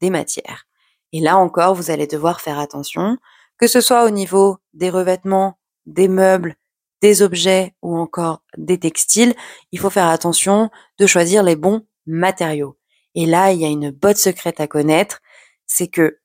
des 0.00 0.10
matières. 0.10 0.66
Et 1.12 1.20
là 1.20 1.36
encore, 1.36 1.74
vous 1.74 1.90
allez 1.90 2.06
devoir 2.06 2.40
faire 2.40 2.58
attention, 2.58 3.18
que 3.58 3.66
ce 3.66 3.80
soit 3.80 4.04
au 4.04 4.10
niveau 4.10 4.58
des 4.74 4.90
revêtements, 4.90 5.58
des 5.86 6.08
meubles, 6.08 6.54
des 7.00 7.22
objets 7.22 7.74
ou 7.82 7.96
encore 7.96 8.42
des 8.56 8.78
textiles, 8.78 9.34
il 9.72 9.78
faut 9.78 9.90
faire 9.90 10.08
attention 10.08 10.70
de 10.98 11.06
choisir 11.06 11.42
les 11.42 11.56
bons 11.56 11.86
matériaux. 12.06 12.76
Et 13.14 13.26
là, 13.26 13.52
il 13.52 13.60
y 13.60 13.64
a 13.64 13.68
une 13.68 13.90
botte 13.90 14.16
secrète 14.16 14.60
à 14.60 14.66
connaître, 14.66 15.20
c'est 15.66 15.88
que 15.88 16.18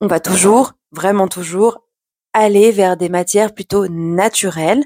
on 0.00 0.06
va 0.06 0.20
toujours, 0.20 0.72
vraiment 0.92 1.28
toujours, 1.28 1.84
aller 2.32 2.72
vers 2.72 2.96
des 2.96 3.08
matières 3.08 3.54
plutôt 3.54 3.88
naturelles 3.88 4.84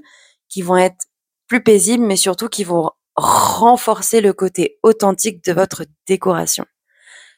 qui 0.49 0.63
vont 0.63 0.77
être 0.77 1.07
plus 1.47 1.63
paisibles, 1.63 2.05
mais 2.05 2.17
surtout 2.17 2.49
qui 2.49 2.65
vont 2.65 2.91
renforcer 3.17 4.21
le 4.21 4.33
côté 4.33 4.79
authentique 4.83 5.45
de 5.45 5.53
votre 5.53 5.85
décoration. 6.07 6.65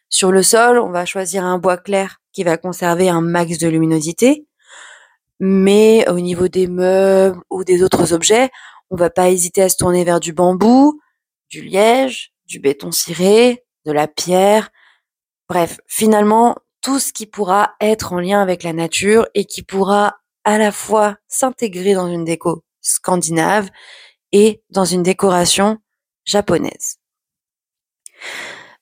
Sur 0.09 0.33
le 0.33 0.43
sol, 0.43 0.79
on 0.79 0.91
va 0.91 1.05
choisir 1.05 1.45
un 1.45 1.59
bois 1.59 1.77
clair 1.77 2.19
qui 2.33 2.45
va 2.45 2.57
conserver 2.57 3.09
un 3.09 3.21
max 3.21 3.59
de 3.59 3.69
luminosité. 3.69 4.47
Mais 5.41 6.09
au 6.09 6.21
niveau 6.21 6.49
des 6.49 6.67
meubles 6.67 7.41
ou 7.51 7.65
des 7.65 7.83
autres 7.83 8.13
objets, 8.13 8.51
on 8.91 8.97
va 8.97 9.11
pas 9.11 9.31
hésiter 9.31 9.63
à 9.63 9.69
se 9.69 9.77
tourner 9.77 10.05
vers 10.05 10.21
du 10.21 10.33
bambou, 10.33 11.01
du 11.51 11.63
liège, 11.63 12.33
du 12.47 12.61
béton 12.61 12.93
ciré, 12.93 13.65
de 13.85 13.93
la 13.93 14.09
pierre. 14.09 14.71
Bref, 15.49 15.79
finalement, 15.87 16.57
tout 16.81 16.99
ce 16.99 17.13
qui 17.13 17.27
pourra 17.27 17.75
être 17.81 18.13
en 18.13 18.21
lien 18.21 18.41
avec 18.41 18.63
la 18.63 18.73
nature 18.73 19.27
et 19.35 19.45
qui 19.45 19.63
pourra 19.63 20.19
à 20.45 20.59
la 20.59 20.73
fois 20.73 21.17
s'intégrer 21.29 21.95
dans 21.95 22.09
une 22.09 22.25
déco 22.25 22.65
scandinave 22.81 23.69
et 24.33 24.63
dans 24.71 24.85
une 24.85 25.03
décoration 25.03 25.79
japonaise. 26.25 26.99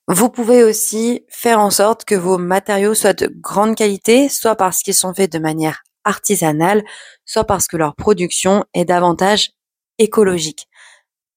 Vous 0.06 0.28
pouvez 0.28 0.62
aussi 0.62 1.24
faire 1.30 1.60
en 1.60 1.70
sorte 1.70 2.04
que 2.04 2.14
vos 2.14 2.36
matériaux 2.36 2.94
soient 2.94 3.14
de 3.14 3.26
grande 3.26 3.74
qualité, 3.74 4.28
soit 4.28 4.56
parce 4.56 4.82
qu'ils 4.82 4.94
sont 4.94 5.14
faits 5.14 5.32
de 5.32 5.38
manière 5.38 5.82
artisanale, 6.04 6.84
soit 7.24 7.44
parce 7.44 7.66
que 7.66 7.76
leur 7.76 7.94
production 7.94 8.64
est 8.74 8.84
davantage 8.84 9.50
écologique. 9.98 10.68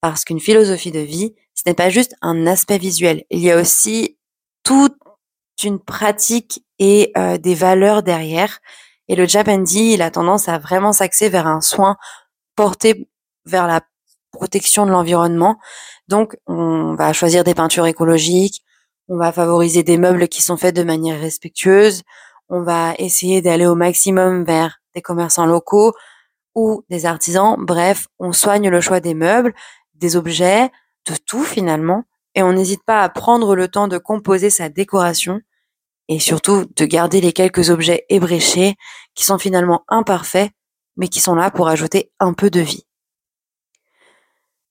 Parce 0.00 0.24
qu'une 0.24 0.40
philosophie 0.40 0.92
de 0.92 1.00
vie, 1.00 1.34
ce 1.54 1.62
n'est 1.66 1.74
pas 1.74 1.90
juste 1.90 2.14
un 2.22 2.46
aspect 2.46 2.78
visuel. 2.78 3.24
Il 3.30 3.40
y 3.40 3.50
a 3.50 3.60
aussi 3.60 4.18
toute 4.62 4.96
une 5.64 5.80
pratique 5.80 6.64
et 6.78 7.12
euh, 7.16 7.38
des 7.38 7.54
valeurs 7.54 8.02
derrière. 8.02 8.60
Et 9.08 9.16
le 9.16 9.26
Japandi, 9.26 9.92
il 9.94 10.02
a 10.02 10.10
tendance 10.10 10.48
à 10.48 10.58
vraiment 10.58 10.92
s'axer 10.92 11.28
vers 11.28 11.46
un 11.46 11.60
soin 11.60 11.96
porté 12.54 13.08
vers 13.44 13.66
la 13.66 13.80
protection 14.30 14.86
de 14.86 14.90
l'environnement. 14.90 15.58
Donc, 16.06 16.36
on 16.46 16.94
va 16.94 17.12
choisir 17.12 17.44
des 17.44 17.54
peintures 17.54 17.86
écologiques, 17.86 18.62
on 19.08 19.16
va 19.16 19.32
favoriser 19.32 19.82
des 19.82 19.96
meubles 19.96 20.28
qui 20.28 20.42
sont 20.42 20.56
faits 20.56 20.76
de 20.76 20.82
manière 20.82 21.18
respectueuse, 21.20 22.02
on 22.48 22.62
va 22.62 22.94
essayer 22.98 23.42
d'aller 23.42 23.66
au 23.66 23.74
maximum 23.74 24.44
vers 24.44 24.80
des 24.94 25.02
commerçants 25.02 25.46
locaux 25.46 25.92
ou 26.54 26.84
des 26.90 27.06
artisans. 27.06 27.56
Bref, 27.58 28.08
on 28.18 28.32
soigne 28.32 28.68
le 28.68 28.80
choix 28.80 29.00
des 29.00 29.14
meubles, 29.14 29.54
des 29.94 30.16
objets, 30.16 30.70
de 31.06 31.14
tout 31.26 31.44
finalement, 31.44 32.04
et 32.34 32.42
on 32.42 32.52
n'hésite 32.52 32.84
pas 32.84 33.02
à 33.02 33.08
prendre 33.08 33.54
le 33.54 33.68
temps 33.68 33.88
de 33.88 33.98
composer 33.98 34.50
sa 34.50 34.68
décoration 34.68 35.40
et 36.08 36.20
surtout 36.20 36.66
de 36.74 36.84
garder 36.84 37.20
les 37.20 37.32
quelques 37.32 37.70
objets 37.70 38.04
ébréchés 38.08 38.76
qui 39.14 39.24
sont 39.24 39.38
finalement 39.38 39.84
imparfaits, 39.88 40.50
mais 40.96 41.08
qui 41.08 41.20
sont 41.20 41.34
là 41.34 41.50
pour 41.50 41.68
ajouter 41.68 42.10
un 42.18 42.32
peu 42.32 42.50
de 42.50 42.60
vie. 42.60 42.86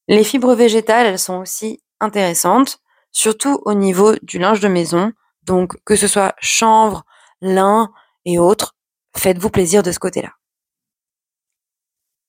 Les 0.08 0.24
fibres 0.24 0.56
végétales, 0.56 1.06
elles 1.06 1.20
sont 1.20 1.40
aussi 1.40 1.82
intéressantes, 2.00 2.80
surtout 3.12 3.62
au 3.66 3.74
niveau 3.74 4.16
du 4.22 4.40
linge 4.40 4.60
de 4.60 4.68
maison. 4.68 5.12
Donc, 5.44 5.74
que 5.86 5.96
ce 5.96 6.08
soit 6.08 6.36
chanvre, 6.40 7.04
lin 7.41 7.91
et 8.25 8.39
autres, 8.39 8.75
faites-vous 9.15 9.50
plaisir 9.50 9.84
de 9.84 9.91
ce 9.91 10.00
côté-là. 10.00 10.34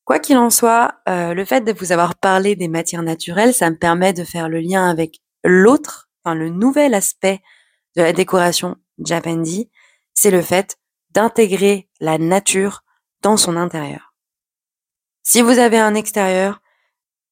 Quoi 0.04 0.18
qu'il 0.18 0.38
en 0.38 0.50
soit, 0.50 0.94
euh, 1.08 1.34
le 1.34 1.44
fait 1.44 1.60
de 1.60 1.72
vous 1.72 1.92
avoir 1.92 2.14
parlé 2.14 2.56
des 2.56 2.68
matières 2.68 3.02
naturelles, 3.02 3.52
ça 3.52 3.68
me 3.68 3.76
permet 3.76 4.12
de 4.12 4.24
faire 4.24 4.48
le 4.48 4.60
lien 4.60 4.88
avec 4.88 5.20
l'autre, 5.44 6.08
enfin 6.24 6.34
le 6.34 6.48
nouvel 6.48 6.94
aspect 6.94 7.40
de 7.94 8.02
la 8.02 8.12
décoration 8.12 8.76
Japandi, 9.04 9.70
c'est 10.14 10.30
le 10.30 10.42
fait 10.42 10.78
d'intégrer 11.10 11.88
la 12.00 12.18
nature 12.18 12.84
dans 13.22 13.36
son 13.36 13.56
intérieur. 13.56 14.14
Si 15.22 15.42
vous 15.42 15.58
avez 15.58 15.78
un 15.78 15.94
extérieur, 15.94 16.62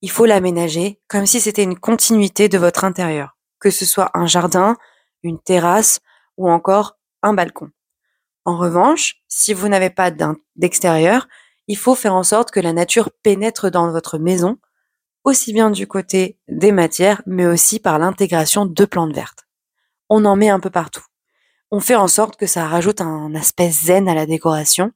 il 0.02 0.10
faut 0.10 0.26
l'aménager 0.26 1.00
comme 1.08 1.26
si 1.26 1.40
c'était 1.40 1.62
une 1.62 1.78
continuité 1.78 2.48
de 2.48 2.58
votre 2.58 2.84
intérieur, 2.84 3.36
que 3.58 3.70
ce 3.70 3.86
soit 3.86 4.10
un 4.14 4.26
jardin, 4.26 4.76
une 5.22 5.40
terrasse 5.40 6.00
ou 6.36 6.50
encore 6.50 6.95
un 7.22 7.34
balcon. 7.34 7.70
En 8.44 8.56
revanche, 8.56 9.16
si 9.28 9.52
vous 9.52 9.68
n'avez 9.68 9.90
pas 9.90 10.12
d'extérieur, 10.54 11.28
il 11.68 11.76
faut 11.76 11.94
faire 11.94 12.14
en 12.14 12.22
sorte 12.22 12.50
que 12.50 12.60
la 12.60 12.72
nature 12.72 13.10
pénètre 13.22 13.70
dans 13.70 13.90
votre 13.90 14.18
maison, 14.18 14.58
aussi 15.24 15.52
bien 15.52 15.70
du 15.70 15.88
côté 15.88 16.38
des 16.48 16.70
matières, 16.70 17.22
mais 17.26 17.46
aussi 17.46 17.80
par 17.80 17.98
l'intégration 17.98 18.64
de 18.66 18.84
plantes 18.84 19.14
vertes. 19.14 19.46
On 20.08 20.24
en 20.24 20.36
met 20.36 20.48
un 20.48 20.60
peu 20.60 20.70
partout. 20.70 21.04
On 21.72 21.80
fait 21.80 21.96
en 21.96 22.06
sorte 22.06 22.36
que 22.36 22.46
ça 22.46 22.68
rajoute 22.68 23.00
un 23.00 23.34
aspect 23.34 23.70
zen 23.70 24.08
à 24.08 24.14
la 24.14 24.26
décoration 24.26 24.92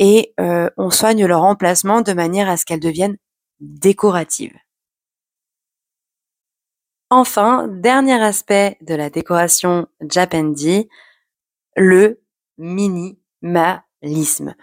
et 0.00 0.34
euh, 0.40 0.68
on 0.76 0.90
soigne 0.90 1.24
leur 1.26 1.44
emplacement 1.44 2.00
de 2.00 2.12
manière 2.12 2.50
à 2.50 2.56
ce 2.56 2.64
qu'elles 2.64 2.80
deviennent 2.80 3.18
décorative. 3.60 4.56
Enfin, 7.08 7.68
dernier 7.68 8.20
aspect 8.20 8.78
de 8.80 8.94
la 8.94 9.10
décoration 9.10 9.86
Japandi, 10.00 10.88
le 11.76 12.22
minimalisme. 12.58 14.54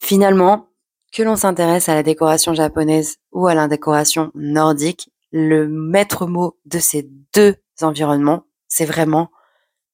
Finalement, 0.00 0.68
que 1.12 1.22
l'on 1.22 1.36
s'intéresse 1.36 1.88
à 1.88 1.94
la 1.94 2.02
décoration 2.02 2.54
japonaise 2.54 3.16
ou 3.32 3.46
à 3.46 3.54
la 3.54 3.68
décoration 3.68 4.30
nordique, 4.34 5.10
le 5.32 5.68
maître 5.68 6.26
mot 6.26 6.58
de 6.66 6.78
ces 6.78 7.08
deux 7.34 7.56
environnements, 7.82 8.44
c'est 8.68 8.84
vraiment 8.84 9.30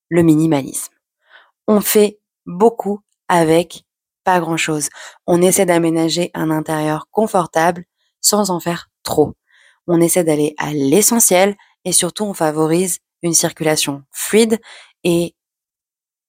le 0.09 0.23
minimalisme. 0.23 0.93
On 1.67 1.81
fait 1.81 2.21
beaucoup 2.47 3.01
avec 3.29 3.85
pas 4.25 4.41
grand 4.41 4.57
chose. 4.57 4.89
On 5.27 5.43
essaie 5.43 5.67
d'aménager 5.67 6.31
un 6.35 6.51
intérieur 6.51 7.09
confortable 7.11 7.85
sans 8.21 8.51
en 8.51 8.61
faire 8.61 8.91
trop. 9.03 9.35
On 9.87 10.01
essaie 10.01 10.25
d'aller 10.25 10.55
à 10.59 10.73
l'essentiel 10.73 11.57
et 11.85 11.93
surtout 11.93 12.25
on 12.25 12.35
favorise 12.35 12.99
une 13.23 13.35
circulation 13.35 14.03
fluide 14.11 14.61
et 15.05 15.35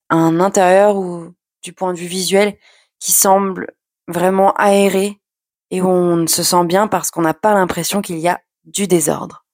un 0.10 0.40
intérieur 0.40 0.96
où, 0.98 1.34
du 1.64 1.74
point 1.74 1.94
de 1.94 2.00
vue 2.00 2.08
visuel, 2.08 2.58
qui 3.00 3.12
semble 3.12 3.74
vraiment 4.08 4.54
aéré 4.54 5.20
et 5.72 5.82
où 5.82 5.88
on 5.88 6.28
se 6.28 6.44
sent 6.44 6.66
bien 6.66 6.88
parce 6.88 7.12
qu'on 7.12 7.22
n'a 7.22 7.34
pas 7.34 7.54
l'impression 7.54 8.02
qu'il 8.02 8.20
y 8.20 8.28
a 8.28 8.42
du 8.64 8.88
désordre. 8.88 9.46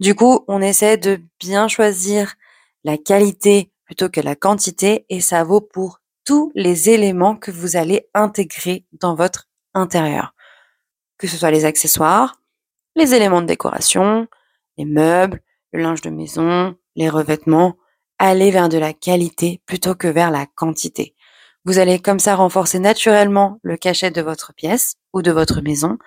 Du 0.00 0.14
coup, 0.14 0.44
on 0.48 0.60
essaie 0.60 0.96
de 0.96 1.20
bien 1.38 1.68
choisir 1.68 2.34
la 2.84 2.98
qualité 2.98 3.72
plutôt 3.84 4.08
que 4.08 4.20
la 4.20 4.34
quantité 4.34 5.06
et 5.08 5.20
ça 5.20 5.44
vaut 5.44 5.60
pour 5.60 6.00
tous 6.24 6.52
les 6.54 6.90
éléments 6.90 7.36
que 7.36 7.50
vous 7.50 7.76
allez 7.76 8.08
intégrer 8.14 8.86
dans 8.92 9.14
votre 9.14 9.48
intérieur. 9.74 10.34
Que 11.18 11.26
ce 11.26 11.36
soit 11.36 11.50
les 11.50 11.64
accessoires, 11.64 12.40
les 12.96 13.14
éléments 13.14 13.42
de 13.42 13.46
décoration, 13.46 14.28
les 14.76 14.84
meubles, 14.84 15.40
le 15.72 15.82
linge 15.82 16.00
de 16.00 16.10
maison, 16.10 16.76
les 16.96 17.08
revêtements, 17.08 17.76
allez 18.22 18.52
vers 18.52 18.68
de 18.68 18.78
la 18.78 18.92
qualité 18.92 19.60
plutôt 19.66 19.96
que 19.96 20.06
vers 20.06 20.30
la 20.30 20.46
quantité. 20.46 21.16
Vous 21.64 21.80
allez 21.80 21.98
comme 21.98 22.20
ça 22.20 22.36
renforcer 22.36 22.78
naturellement 22.78 23.58
le 23.62 23.76
cachet 23.76 24.12
de 24.12 24.22
votre 24.22 24.54
pièce 24.54 24.94
ou 25.12 25.22
de 25.22 25.32
votre 25.32 25.60
maison 25.60 25.98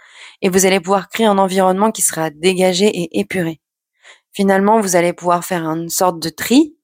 et 0.41 0.48
vous 0.48 0.65
allez 0.65 0.79
pouvoir 0.79 1.10
créer 1.10 1.25
un 1.25 1.38
environnement 1.38 1.91
qui 1.91 2.01
sera 2.01 2.29
dégagé 2.29 2.86
et 2.86 3.19
épuré. 3.19 3.60
Finalement, 4.31 4.79
vous 4.79 4.95
allez 4.95 5.12
pouvoir 5.12 5.43
faire 5.43 5.65
une 5.65 5.89
sorte 5.89 6.19
de 6.19 6.29
tri 6.29 6.77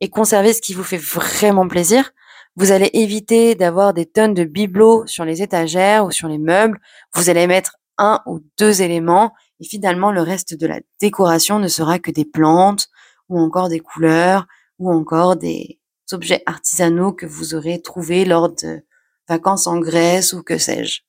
et 0.00 0.10
conserver 0.10 0.52
ce 0.52 0.60
qui 0.60 0.74
vous 0.74 0.82
fait 0.82 0.98
vraiment 0.98 1.68
plaisir. 1.68 2.10
Vous 2.56 2.72
allez 2.72 2.90
éviter 2.92 3.54
d'avoir 3.54 3.94
des 3.94 4.06
tonnes 4.06 4.34
de 4.34 4.42
bibelots 4.42 5.06
sur 5.06 5.24
les 5.24 5.42
étagères 5.42 6.04
ou 6.04 6.10
sur 6.10 6.26
les 6.26 6.38
meubles. 6.38 6.80
Vous 7.14 7.30
allez 7.30 7.46
mettre 7.46 7.76
un 7.98 8.20
ou 8.26 8.40
deux 8.58 8.82
éléments 8.82 9.32
et 9.60 9.64
finalement 9.64 10.10
le 10.10 10.22
reste 10.22 10.58
de 10.58 10.66
la 10.66 10.80
décoration 11.00 11.60
ne 11.60 11.68
sera 11.68 12.00
que 12.00 12.10
des 12.10 12.24
plantes 12.24 12.88
ou 13.28 13.38
encore 13.38 13.68
des 13.68 13.78
couleurs 13.78 14.48
ou 14.78 14.90
encore 14.90 15.36
des 15.36 15.80
objets 16.12 16.42
artisanaux 16.46 17.12
que 17.12 17.26
vous 17.26 17.54
aurez 17.54 17.80
trouvés 17.80 18.24
lors 18.24 18.50
de 18.50 18.84
vacances 19.28 19.66
en 19.66 19.78
Grèce 19.78 20.32
ou 20.32 20.42
que 20.42 20.58
sais-je. 20.58 21.02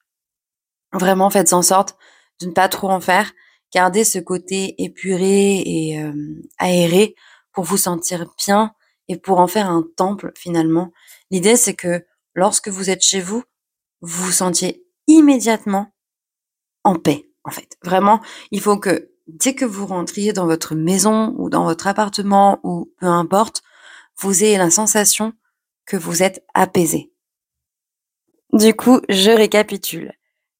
Vraiment, 0.93 1.29
faites 1.29 1.53
en 1.53 1.61
sorte 1.61 1.97
de 2.39 2.47
ne 2.47 2.51
pas 2.51 2.69
trop 2.69 2.89
en 2.89 2.99
faire. 2.99 3.33
Gardez 3.73 4.03
ce 4.03 4.19
côté 4.19 4.75
épuré 4.83 5.63
et 5.65 5.99
euh, 5.99 6.13
aéré 6.59 7.15
pour 7.51 7.63
vous 7.63 7.77
sentir 7.77 8.25
bien 8.37 8.73
et 9.07 9.17
pour 9.17 9.39
en 9.39 9.47
faire 9.47 9.69
un 9.69 9.83
temple 9.97 10.31
finalement. 10.37 10.91
L'idée, 11.31 11.55
c'est 11.55 11.73
que 11.73 12.05
lorsque 12.35 12.67
vous 12.67 12.89
êtes 12.89 13.01
chez 13.01 13.19
vous, 13.19 13.43
vous 14.01 14.25
vous 14.25 14.31
sentiez 14.31 14.85
immédiatement 15.07 15.93
en 16.83 16.95
paix, 16.95 17.29
en 17.43 17.51
fait. 17.51 17.77
Vraiment, 17.83 18.21
il 18.51 18.61
faut 18.61 18.77
que 18.77 19.12
dès 19.27 19.55
que 19.55 19.65
vous 19.65 19.85
rentriez 19.85 20.33
dans 20.33 20.45
votre 20.45 20.75
maison 20.75 21.33
ou 21.37 21.49
dans 21.49 21.63
votre 21.63 21.87
appartement 21.87 22.59
ou 22.63 22.91
peu 22.99 23.07
importe, 23.07 23.63
vous 24.17 24.43
ayez 24.43 24.57
la 24.57 24.69
sensation 24.69 25.33
que 25.85 25.97
vous 25.97 26.23
êtes 26.23 26.43
apaisé. 26.53 27.11
Du 28.51 28.73
coup, 28.73 29.01
je 29.09 29.31
récapitule. 29.31 30.13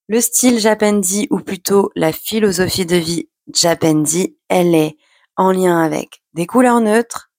Le 0.08 0.20
style 0.20 0.60
Japendi, 0.60 1.28
ou 1.30 1.40
plutôt 1.40 1.92
la 1.96 2.12
philosophie 2.12 2.86
de 2.86 2.96
vie 2.96 3.30
Japendi, 3.54 4.38
elle 4.50 4.76
est 4.76 4.98
en 5.38 5.52
lien 5.52 5.82
avec 5.82 6.24
des 6.34 6.46
couleurs 6.46 6.82
neutres, 6.82 7.32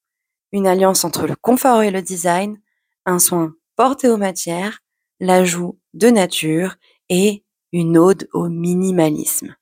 une 0.53 0.67
alliance 0.67 1.05
entre 1.05 1.27
le 1.27 1.37
confort 1.37 1.83
et 1.83 1.91
le 1.91 2.03
design, 2.03 2.61
un 3.05 3.19
soin 3.19 3.55
porté 3.77 4.09
aux 4.09 4.17
matières, 4.17 4.81
l'ajout 5.21 5.79
de 5.95 6.09
nature 6.09 6.77
et 7.09 7.45
une 7.73 7.99
ode 7.99 8.29
au 8.33 8.49
minimalisme. 8.49 9.55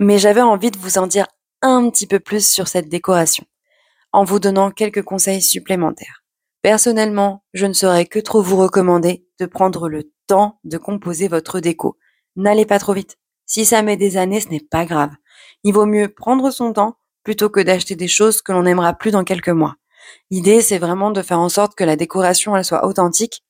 Mais 0.00 0.18
j'avais 0.18 0.40
envie 0.40 0.70
de 0.70 0.78
vous 0.78 0.98
en 0.98 1.06
dire 1.06 1.26
un 1.60 1.90
petit 1.90 2.06
peu 2.06 2.20
plus 2.20 2.48
sur 2.48 2.68
cette 2.68 2.88
décoration 2.88 3.44
en 4.12 4.24
vous 4.24 4.38
donnant 4.38 4.70
quelques 4.70 5.02
conseils 5.02 5.42
supplémentaires. 5.42 6.24
Personnellement, 6.62 7.44
je 7.52 7.66
ne 7.66 7.72
saurais 7.72 8.06
que 8.06 8.18
trop 8.18 8.42
vous 8.42 8.56
recommander 8.56 9.26
de 9.38 9.46
prendre 9.46 9.88
le 9.88 10.10
temps 10.26 10.60
de 10.64 10.78
composer 10.78 11.28
votre 11.28 11.60
déco. 11.60 11.96
N'allez 12.36 12.64
pas 12.64 12.78
trop 12.78 12.92
vite. 12.92 13.16
Si 13.46 13.64
ça 13.64 13.82
met 13.82 13.96
des 13.96 14.16
années, 14.16 14.40
ce 14.40 14.48
n'est 14.48 14.60
pas 14.60 14.84
grave. 14.84 15.10
Il 15.64 15.74
vaut 15.74 15.86
mieux 15.86 16.08
prendre 16.08 16.50
son 16.50 16.72
temps 16.72 16.96
plutôt 17.24 17.50
que 17.50 17.60
d'acheter 17.60 17.96
des 17.96 18.08
choses 18.08 18.40
que 18.40 18.52
l'on 18.52 18.62
n'aimera 18.62 18.94
plus 18.94 19.10
dans 19.10 19.24
quelques 19.24 19.48
mois. 19.48 19.74
L'idée, 20.30 20.62
c'est 20.62 20.78
vraiment 20.78 21.10
de 21.10 21.22
faire 21.22 21.40
en 21.40 21.48
sorte 21.48 21.74
que 21.74 21.84
la 21.84 21.96
décoration, 21.96 22.56
elle 22.56 22.64
soit 22.64 22.86
authentique. 22.86 23.42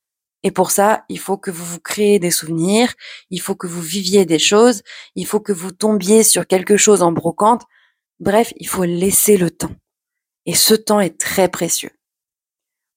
Et 0.43 0.51
pour 0.51 0.71
ça, 0.71 1.03
il 1.09 1.19
faut 1.19 1.37
que 1.37 1.51
vous 1.51 1.65
vous 1.65 1.79
créez 1.79 2.19
des 2.19 2.31
souvenirs, 2.31 2.93
il 3.29 3.41
faut 3.41 3.55
que 3.55 3.67
vous 3.67 3.81
viviez 3.81 4.25
des 4.25 4.39
choses, 4.39 4.83
il 5.15 5.25
faut 5.25 5.39
que 5.39 5.51
vous 5.51 5.71
tombiez 5.71 6.23
sur 6.23 6.47
quelque 6.47 6.77
chose 6.77 7.01
en 7.01 7.11
brocante. 7.11 7.63
Bref, 8.19 8.53
il 8.57 8.67
faut 8.67 8.85
laisser 8.85 9.37
le 9.37 9.51
temps. 9.51 9.75
Et 10.45 10.55
ce 10.55 10.73
temps 10.73 10.99
est 10.99 11.19
très 11.19 11.49
précieux. 11.49 11.91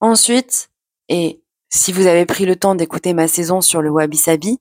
Ensuite, 0.00 0.70
et 1.08 1.42
si 1.68 1.92
vous 1.92 2.06
avez 2.06 2.26
pris 2.26 2.44
le 2.44 2.56
temps 2.56 2.74
d'écouter 2.74 3.12
ma 3.12 3.28
saison 3.28 3.60
sur 3.60 3.82
le 3.82 3.90
Wabi 3.90 4.16
Sabi, 4.16 4.58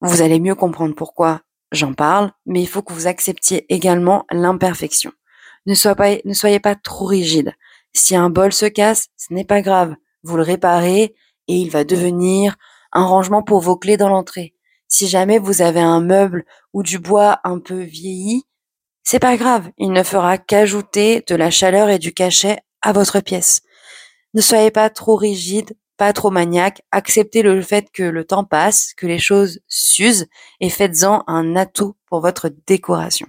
vous 0.00 0.22
allez 0.22 0.40
mieux 0.40 0.54
comprendre 0.54 0.94
pourquoi 0.94 1.42
j'en 1.72 1.94
parle, 1.94 2.32
mais 2.46 2.62
il 2.62 2.66
faut 2.66 2.82
que 2.82 2.92
vous 2.92 3.06
acceptiez 3.06 3.72
également 3.72 4.24
l'imperfection. 4.30 5.12
Ne, 5.66 5.74
soyez 5.74 5.96
pas, 5.96 6.16
ne 6.24 6.34
soyez 6.34 6.60
pas 6.60 6.74
trop 6.74 7.06
rigide. 7.06 7.54
Si 7.92 8.14
un 8.14 8.30
bol 8.30 8.52
se 8.52 8.66
casse, 8.66 9.08
ce 9.16 9.32
n'est 9.32 9.44
pas 9.44 9.62
grave. 9.62 9.94
Vous 10.22 10.36
le 10.36 10.42
réparez 10.42 11.14
et 11.48 11.56
il 11.56 11.70
va 11.70 11.84
devenir 11.84 12.56
un 12.92 13.04
rangement 13.04 13.42
pour 13.42 13.60
vos 13.60 13.76
clés 13.76 13.96
dans 13.96 14.08
l'entrée. 14.08 14.54
Si 14.88 15.08
jamais 15.08 15.38
vous 15.38 15.62
avez 15.62 15.80
un 15.80 16.00
meuble 16.00 16.44
ou 16.72 16.82
du 16.82 16.98
bois 16.98 17.40
un 17.44 17.58
peu 17.58 17.80
vieilli, 17.80 18.44
c'est 19.02 19.18
pas 19.18 19.36
grave, 19.36 19.70
il 19.78 19.92
ne 19.92 20.02
fera 20.02 20.38
qu'ajouter 20.38 21.22
de 21.26 21.34
la 21.34 21.50
chaleur 21.50 21.88
et 21.88 21.98
du 21.98 22.12
cachet 22.12 22.58
à 22.82 22.92
votre 22.92 23.20
pièce. 23.20 23.62
Ne 24.34 24.40
soyez 24.40 24.70
pas 24.70 24.90
trop 24.90 25.16
rigide, 25.16 25.76
pas 25.96 26.12
trop 26.12 26.30
maniaque, 26.30 26.82
acceptez 26.90 27.42
le 27.42 27.62
fait 27.62 27.90
que 27.92 28.02
le 28.02 28.24
temps 28.24 28.44
passe, 28.44 28.92
que 28.94 29.06
les 29.06 29.18
choses 29.18 29.60
s'usent 29.66 30.26
et 30.60 30.70
faites-en 30.70 31.24
un 31.26 31.56
atout 31.56 31.96
pour 32.06 32.20
votre 32.20 32.50
décoration. 32.66 33.26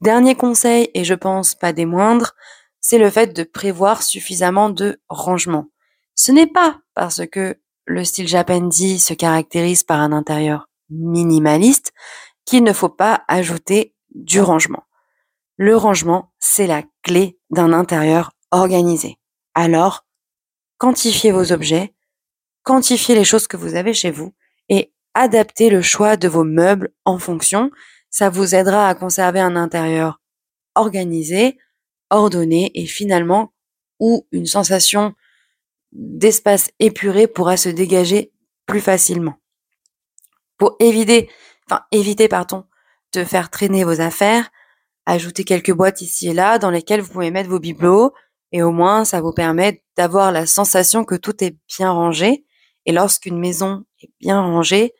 Dernier 0.00 0.34
conseil, 0.34 0.90
et 0.94 1.04
je 1.04 1.14
pense 1.14 1.54
pas 1.54 1.72
des 1.72 1.86
moindres, 1.86 2.34
c'est 2.80 2.98
le 2.98 3.10
fait 3.10 3.32
de 3.32 3.44
prévoir 3.44 4.02
suffisamment 4.02 4.70
de 4.70 5.00
rangement. 5.08 5.66
Ce 6.14 6.32
n'est 6.32 6.46
pas 6.46 6.80
parce 6.94 7.26
que 7.26 7.58
le 7.86 8.04
style 8.04 8.28
Japendi 8.28 8.98
se 8.98 9.14
caractérise 9.14 9.82
par 9.82 10.00
un 10.00 10.12
intérieur 10.12 10.68
minimaliste 10.90 11.92
qu'il 12.44 12.64
ne 12.64 12.72
faut 12.72 12.88
pas 12.88 13.24
ajouter 13.28 13.94
du 14.14 14.40
rangement. 14.40 14.84
Le 15.56 15.76
rangement, 15.76 16.32
c'est 16.38 16.66
la 16.66 16.82
clé 17.02 17.38
d'un 17.50 17.72
intérieur 17.72 18.32
organisé. 18.50 19.18
Alors, 19.54 20.06
quantifiez 20.78 21.32
vos 21.32 21.52
objets, 21.52 21.94
quantifiez 22.62 23.14
les 23.14 23.24
choses 23.24 23.46
que 23.46 23.56
vous 23.56 23.74
avez 23.74 23.94
chez 23.94 24.10
vous 24.10 24.34
et 24.68 24.92
adaptez 25.14 25.70
le 25.70 25.82
choix 25.82 26.16
de 26.16 26.28
vos 26.28 26.44
meubles 26.44 26.92
en 27.04 27.18
fonction. 27.18 27.70
Ça 28.10 28.28
vous 28.28 28.54
aidera 28.54 28.88
à 28.88 28.94
conserver 28.94 29.40
un 29.40 29.56
intérieur 29.56 30.20
organisé, 30.74 31.58
ordonné 32.10 32.70
et 32.74 32.86
finalement 32.86 33.52
où 34.00 34.26
une 34.32 34.46
sensation 34.46 35.14
d'espace 35.92 36.70
épuré 36.78 37.26
pourra 37.26 37.56
se 37.56 37.68
dégager 37.68 38.32
plus 38.66 38.80
facilement. 38.80 39.34
Pour 40.58 40.76
éviter, 40.80 41.30
enfin 41.70 41.82
éviter 41.92 42.28
pardon, 42.28 42.64
de 43.12 43.24
faire 43.24 43.50
traîner 43.50 43.84
vos 43.84 44.00
affaires, 44.00 44.50
ajouter 45.06 45.44
quelques 45.44 45.72
boîtes 45.72 46.00
ici 46.00 46.28
et 46.28 46.34
là 46.34 46.58
dans 46.58 46.70
lesquelles 46.70 47.00
vous 47.00 47.12
pouvez 47.12 47.30
mettre 47.30 47.50
vos 47.50 47.58
bibelots 47.58 48.12
et 48.52 48.62
au 48.62 48.70
moins 48.70 49.04
ça 49.04 49.20
vous 49.20 49.32
permet 49.32 49.82
d'avoir 49.96 50.32
la 50.32 50.46
sensation 50.46 51.04
que 51.04 51.14
tout 51.14 51.42
est 51.44 51.56
bien 51.76 51.90
rangé 51.90 52.44
et 52.86 52.92
lorsqu'une 52.92 53.38
maison 53.38 53.84
est 54.00 54.10
bien 54.20 54.40
rangée, 54.40 54.92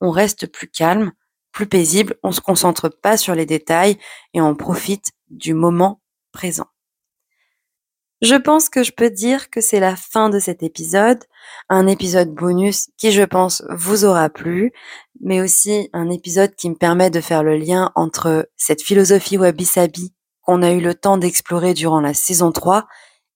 on 0.00 0.10
reste 0.10 0.46
plus 0.46 0.68
calme, 0.68 1.12
plus 1.52 1.66
paisible, 1.66 2.16
on 2.22 2.32
se 2.32 2.40
concentre 2.40 2.88
pas 2.88 3.16
sur 3.16 3.34
les 3.34 3.46
détails 3.46 3.98
et 4.34 4.40
on 4.40 4.54
profite 4.54 5.12
du 5.28 5.54
moment 5.54 6.00
présent. 6.32 6.66
Je 8.22 8.34
pense 8.34 8.68
que 8.68 8.82
je 8.82 8.92
peux 8.92 9.08
dire 9.08 9.48
que 9.48 9.62
c'est 9.62 9.80
la 9.80 9.96
fin 9.96 10.28
de 10.28 10.38
cet 10.38 10.62
épisode, 10.62 11.24
un 11.70 11.86
épisode 11.86 12.34
bonus 12.34 12.90
qui 12.98 13.12
je 13.12 13.22
pense 13.22 13.62
vous 13.70 14.04
aura 14.04 14.28
plu, 14.28 14.72
mais 15.20 15.40
aussi 15.40 15.88
un 15.94 16.10
épisode 16.10 16.54
qui 16.54 16.68
me 16.68 16.74
permet 16.74 17.08
de 17.08 17.22
faire 17.22 17.42
le 17.42 17.56
lien 17.56 17.92
entre 17.94 18.50
cette 18.58 18.82
philosophie 18.82 19.38
wabi-sabi 19.38 20.12
qu'on 20.42 20.62
a 20.62 20.72
eu 20.72 20.80
le 20.80 20.94
temps 20.94 21.16
d'explorer 21.16 21.72
durant 21.72 22.00
la 22.00 22.12
saison 22.12 22.52
3 22.52 22.86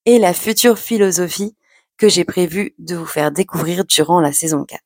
et 0.05 0.19
la 0.19 0.35
future 0.35 0.79
philosophie 0.79 1.57
que 1.97 2.11
j'ai 2.11 2.25
prévu 2.25 2.75
de 2.79 2.95
vous 2.95 3.07
faire 3.07 3.31
découvrir 3.31 3.87
durant 3.87 4.21
la 4.21 4.33
saison 4.33 4.65
4. 4.65 4.83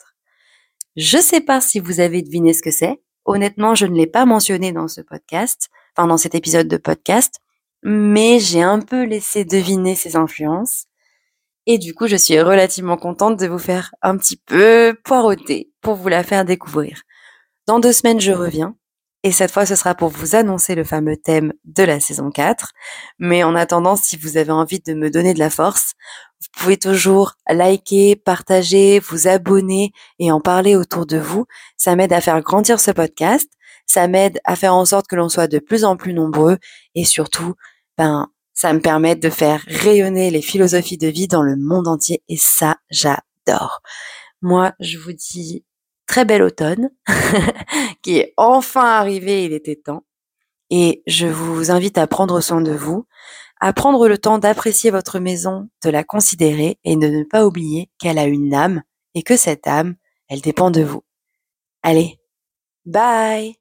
Je 0.95 1.19
sais 1.19 1.41
pas 1.41 1.61
si 1.61 1.81
vous 1.81 1.99
avez 1.99 2.23
deviné 2.23 2.53
ce 2.53 2.63
que 2.63 2.71
c'est. 2.71 3.03
Honnêtement, 3.25 3.75
je 3.75 3.87
ne 3.87 3.97
l'ai 3.97 4.07
pas 4.07 4.27
mentionné 4.27 4.71
dans 4.73 4.87
ce 4.89 5.01
podcast, 5.01 5.69
enfin 5.97 6.07
dans 6.07 6.17
cet 6.17 6.37
épisode 6.37 6.69
de 6.69 6.77
podcast, 6.77 7.41
mais 7.83 8.39
j'ai 8.41 8.63
un 8.63 8.81
peu 8.81 9.05
laissé 9.05 9.45
deviner 9.45 9.95
ses 9.95 10.17
influences. 10.17 10.87
Et 11.67 11.79
du 11.79 11.95
coup, 11.95 12.07
je 12.07 12.17
suis 12.17 12.41
relativement 12.41 12.97
contente 12.97 13.39
de 13.39 13.47
vous 13.47 13.59
faire 13.59 13.95
un 14.03 14.17
petit 14.17 14.37
peu 14.39 14.97
poireauter 15.05 15.71
pour 15.83 15.97
vous 15.97 16.09
la 16.09 16.23
faire 16.25 16.45
découvrir. 16.47 17.03
Dans 17.67 17.81
deux 17.81 17.93
semaines, 17.93 18.21
je 18.21 18.33
reviens 18.33 18.75
Et 19.23 19.33
cette 19.33 19.51
fois, 19.51 19.67
ce 19.67 19.75
sera 19.77 19.95
pour 19.95 20.09
vous 20.09 20.35
annoncer 20.35 20.75
le 20.75 20.85
fameux 20.85 21.17
thème 21.19 21.53
de 21.65 21.83
la 21.83 22.01
saison 22.01 22.31
4. 22.31 22.73
Mais 23.19 23.43
en 23.45 23.55
attendant, 23.55 23.97
si 23.97 24.17
vous 24.17 24.39
avez 24.39 24.53
envie 24.53 24.81
de 24.81 24.95
me 24.95 25.11
donner 25.11 25.35
de 25.35 25.39
la 25.39 25.51
force, 25.51 25.93
vous 26.41 26.49
pouvez 26.57 26.79
toujours 26.79 27.35
liker, 27.49 28.17
partager, 28.17 29.01
vous 29.01 29.29
abonner 29.29 29.93
et 30.19 30.33
en 30.33 30.41
parler 30.41 30.77
autour 30.77 31.05
de 31.05 31.19
vous. 31.19 31.45
Ça 31.77 31.97
m'aide 31.97 32.13
à 32.15 32.21
faire 32.23 32.41
grandir 32.41 32.81
ce 32.81 32.93
podcast. 32.93 33.49
Ça 33.89 34.07
m'aide 34.07 34.39
à 34.45 34.55
faire 34.55 34.75
en 34.75 34.85
sorte 34.85 35.09
que 35.09 35.17
l'on 35.17 35.29
soit 35.29 35.49
de 35.49 35.59
plus 35.59 35.85
en 35.85 35.97
plus 35.97 36.13
nombreux 36.13 36.59
et 36.95 37.05
surtout, 37.05 37.55
ben, 37.97 38.31
ça 38.53 38.73
me 38.73 38.81
permet 38.81 39.17
de 39.17 39.31
faire 39.31 39.65
rayonner 39.67 40.31
les 40.31 40.43
philosophies 40.43 40.99
de 40.99 41.09
vie 41.09 41.27
dans 41.27 41.43
le 41.43 41.57
monde 41.57 41.89
entier 41.89 42.23
et 42.29 42.37
ça, 42.37 42.77
j'adore. 42.91 43.81
Moi, 44.43 44.73
je 44.79 44.99
vous 44.99 45.13
dis 45.13 45.65
très 46.07 46.25
bel 46.25 46.43
automne 46.43 46.91
qui 48.03 48.19
est 48.19 48.35
enfin 48.37 48.85
arrivé, 48.85 49.45
il 49.45 49.53
était 49.53 49.77
temps. 49.77 50.05
Et 50.71 51.03
je 51.07 51.27
vous 51.27 51.71
invite 51.71 51.97
à 51.97 52.07
prendre 52.07 52.41
soin 52.41 52.61
de 52.61 52.73
vous, 52.73 53.07
à 53.61 53.73
prendre 53.73 54.07
le 54.07 54.19
temps 54.19 54.39
d'apprécier 54.39 54.91
votre 54.91 55.19
maison, 55.19 55.69
de 55.83 55.91
la 55.91 56.05
considérer 56.05 56.79
et 56.85 56.97
de 56.97 57.07
ne 57.07 57.25
pas 57.25 57.47
oublier 57.47 57.91
qu'elle 57.99 58.19
a 58.19 58.27
une 58.27 58.53
âme 58.55 58.83
et 59.15 59.23
que 59.23 59.37
cette 59.37 59.67
âme, 59.67 59.97
elle 60.29 60.43
dépend 60.43 60.71
de 60.71 60.83
vous. 60.83 61.05
Allez, 61.83 62.19
bye 62.85 63.57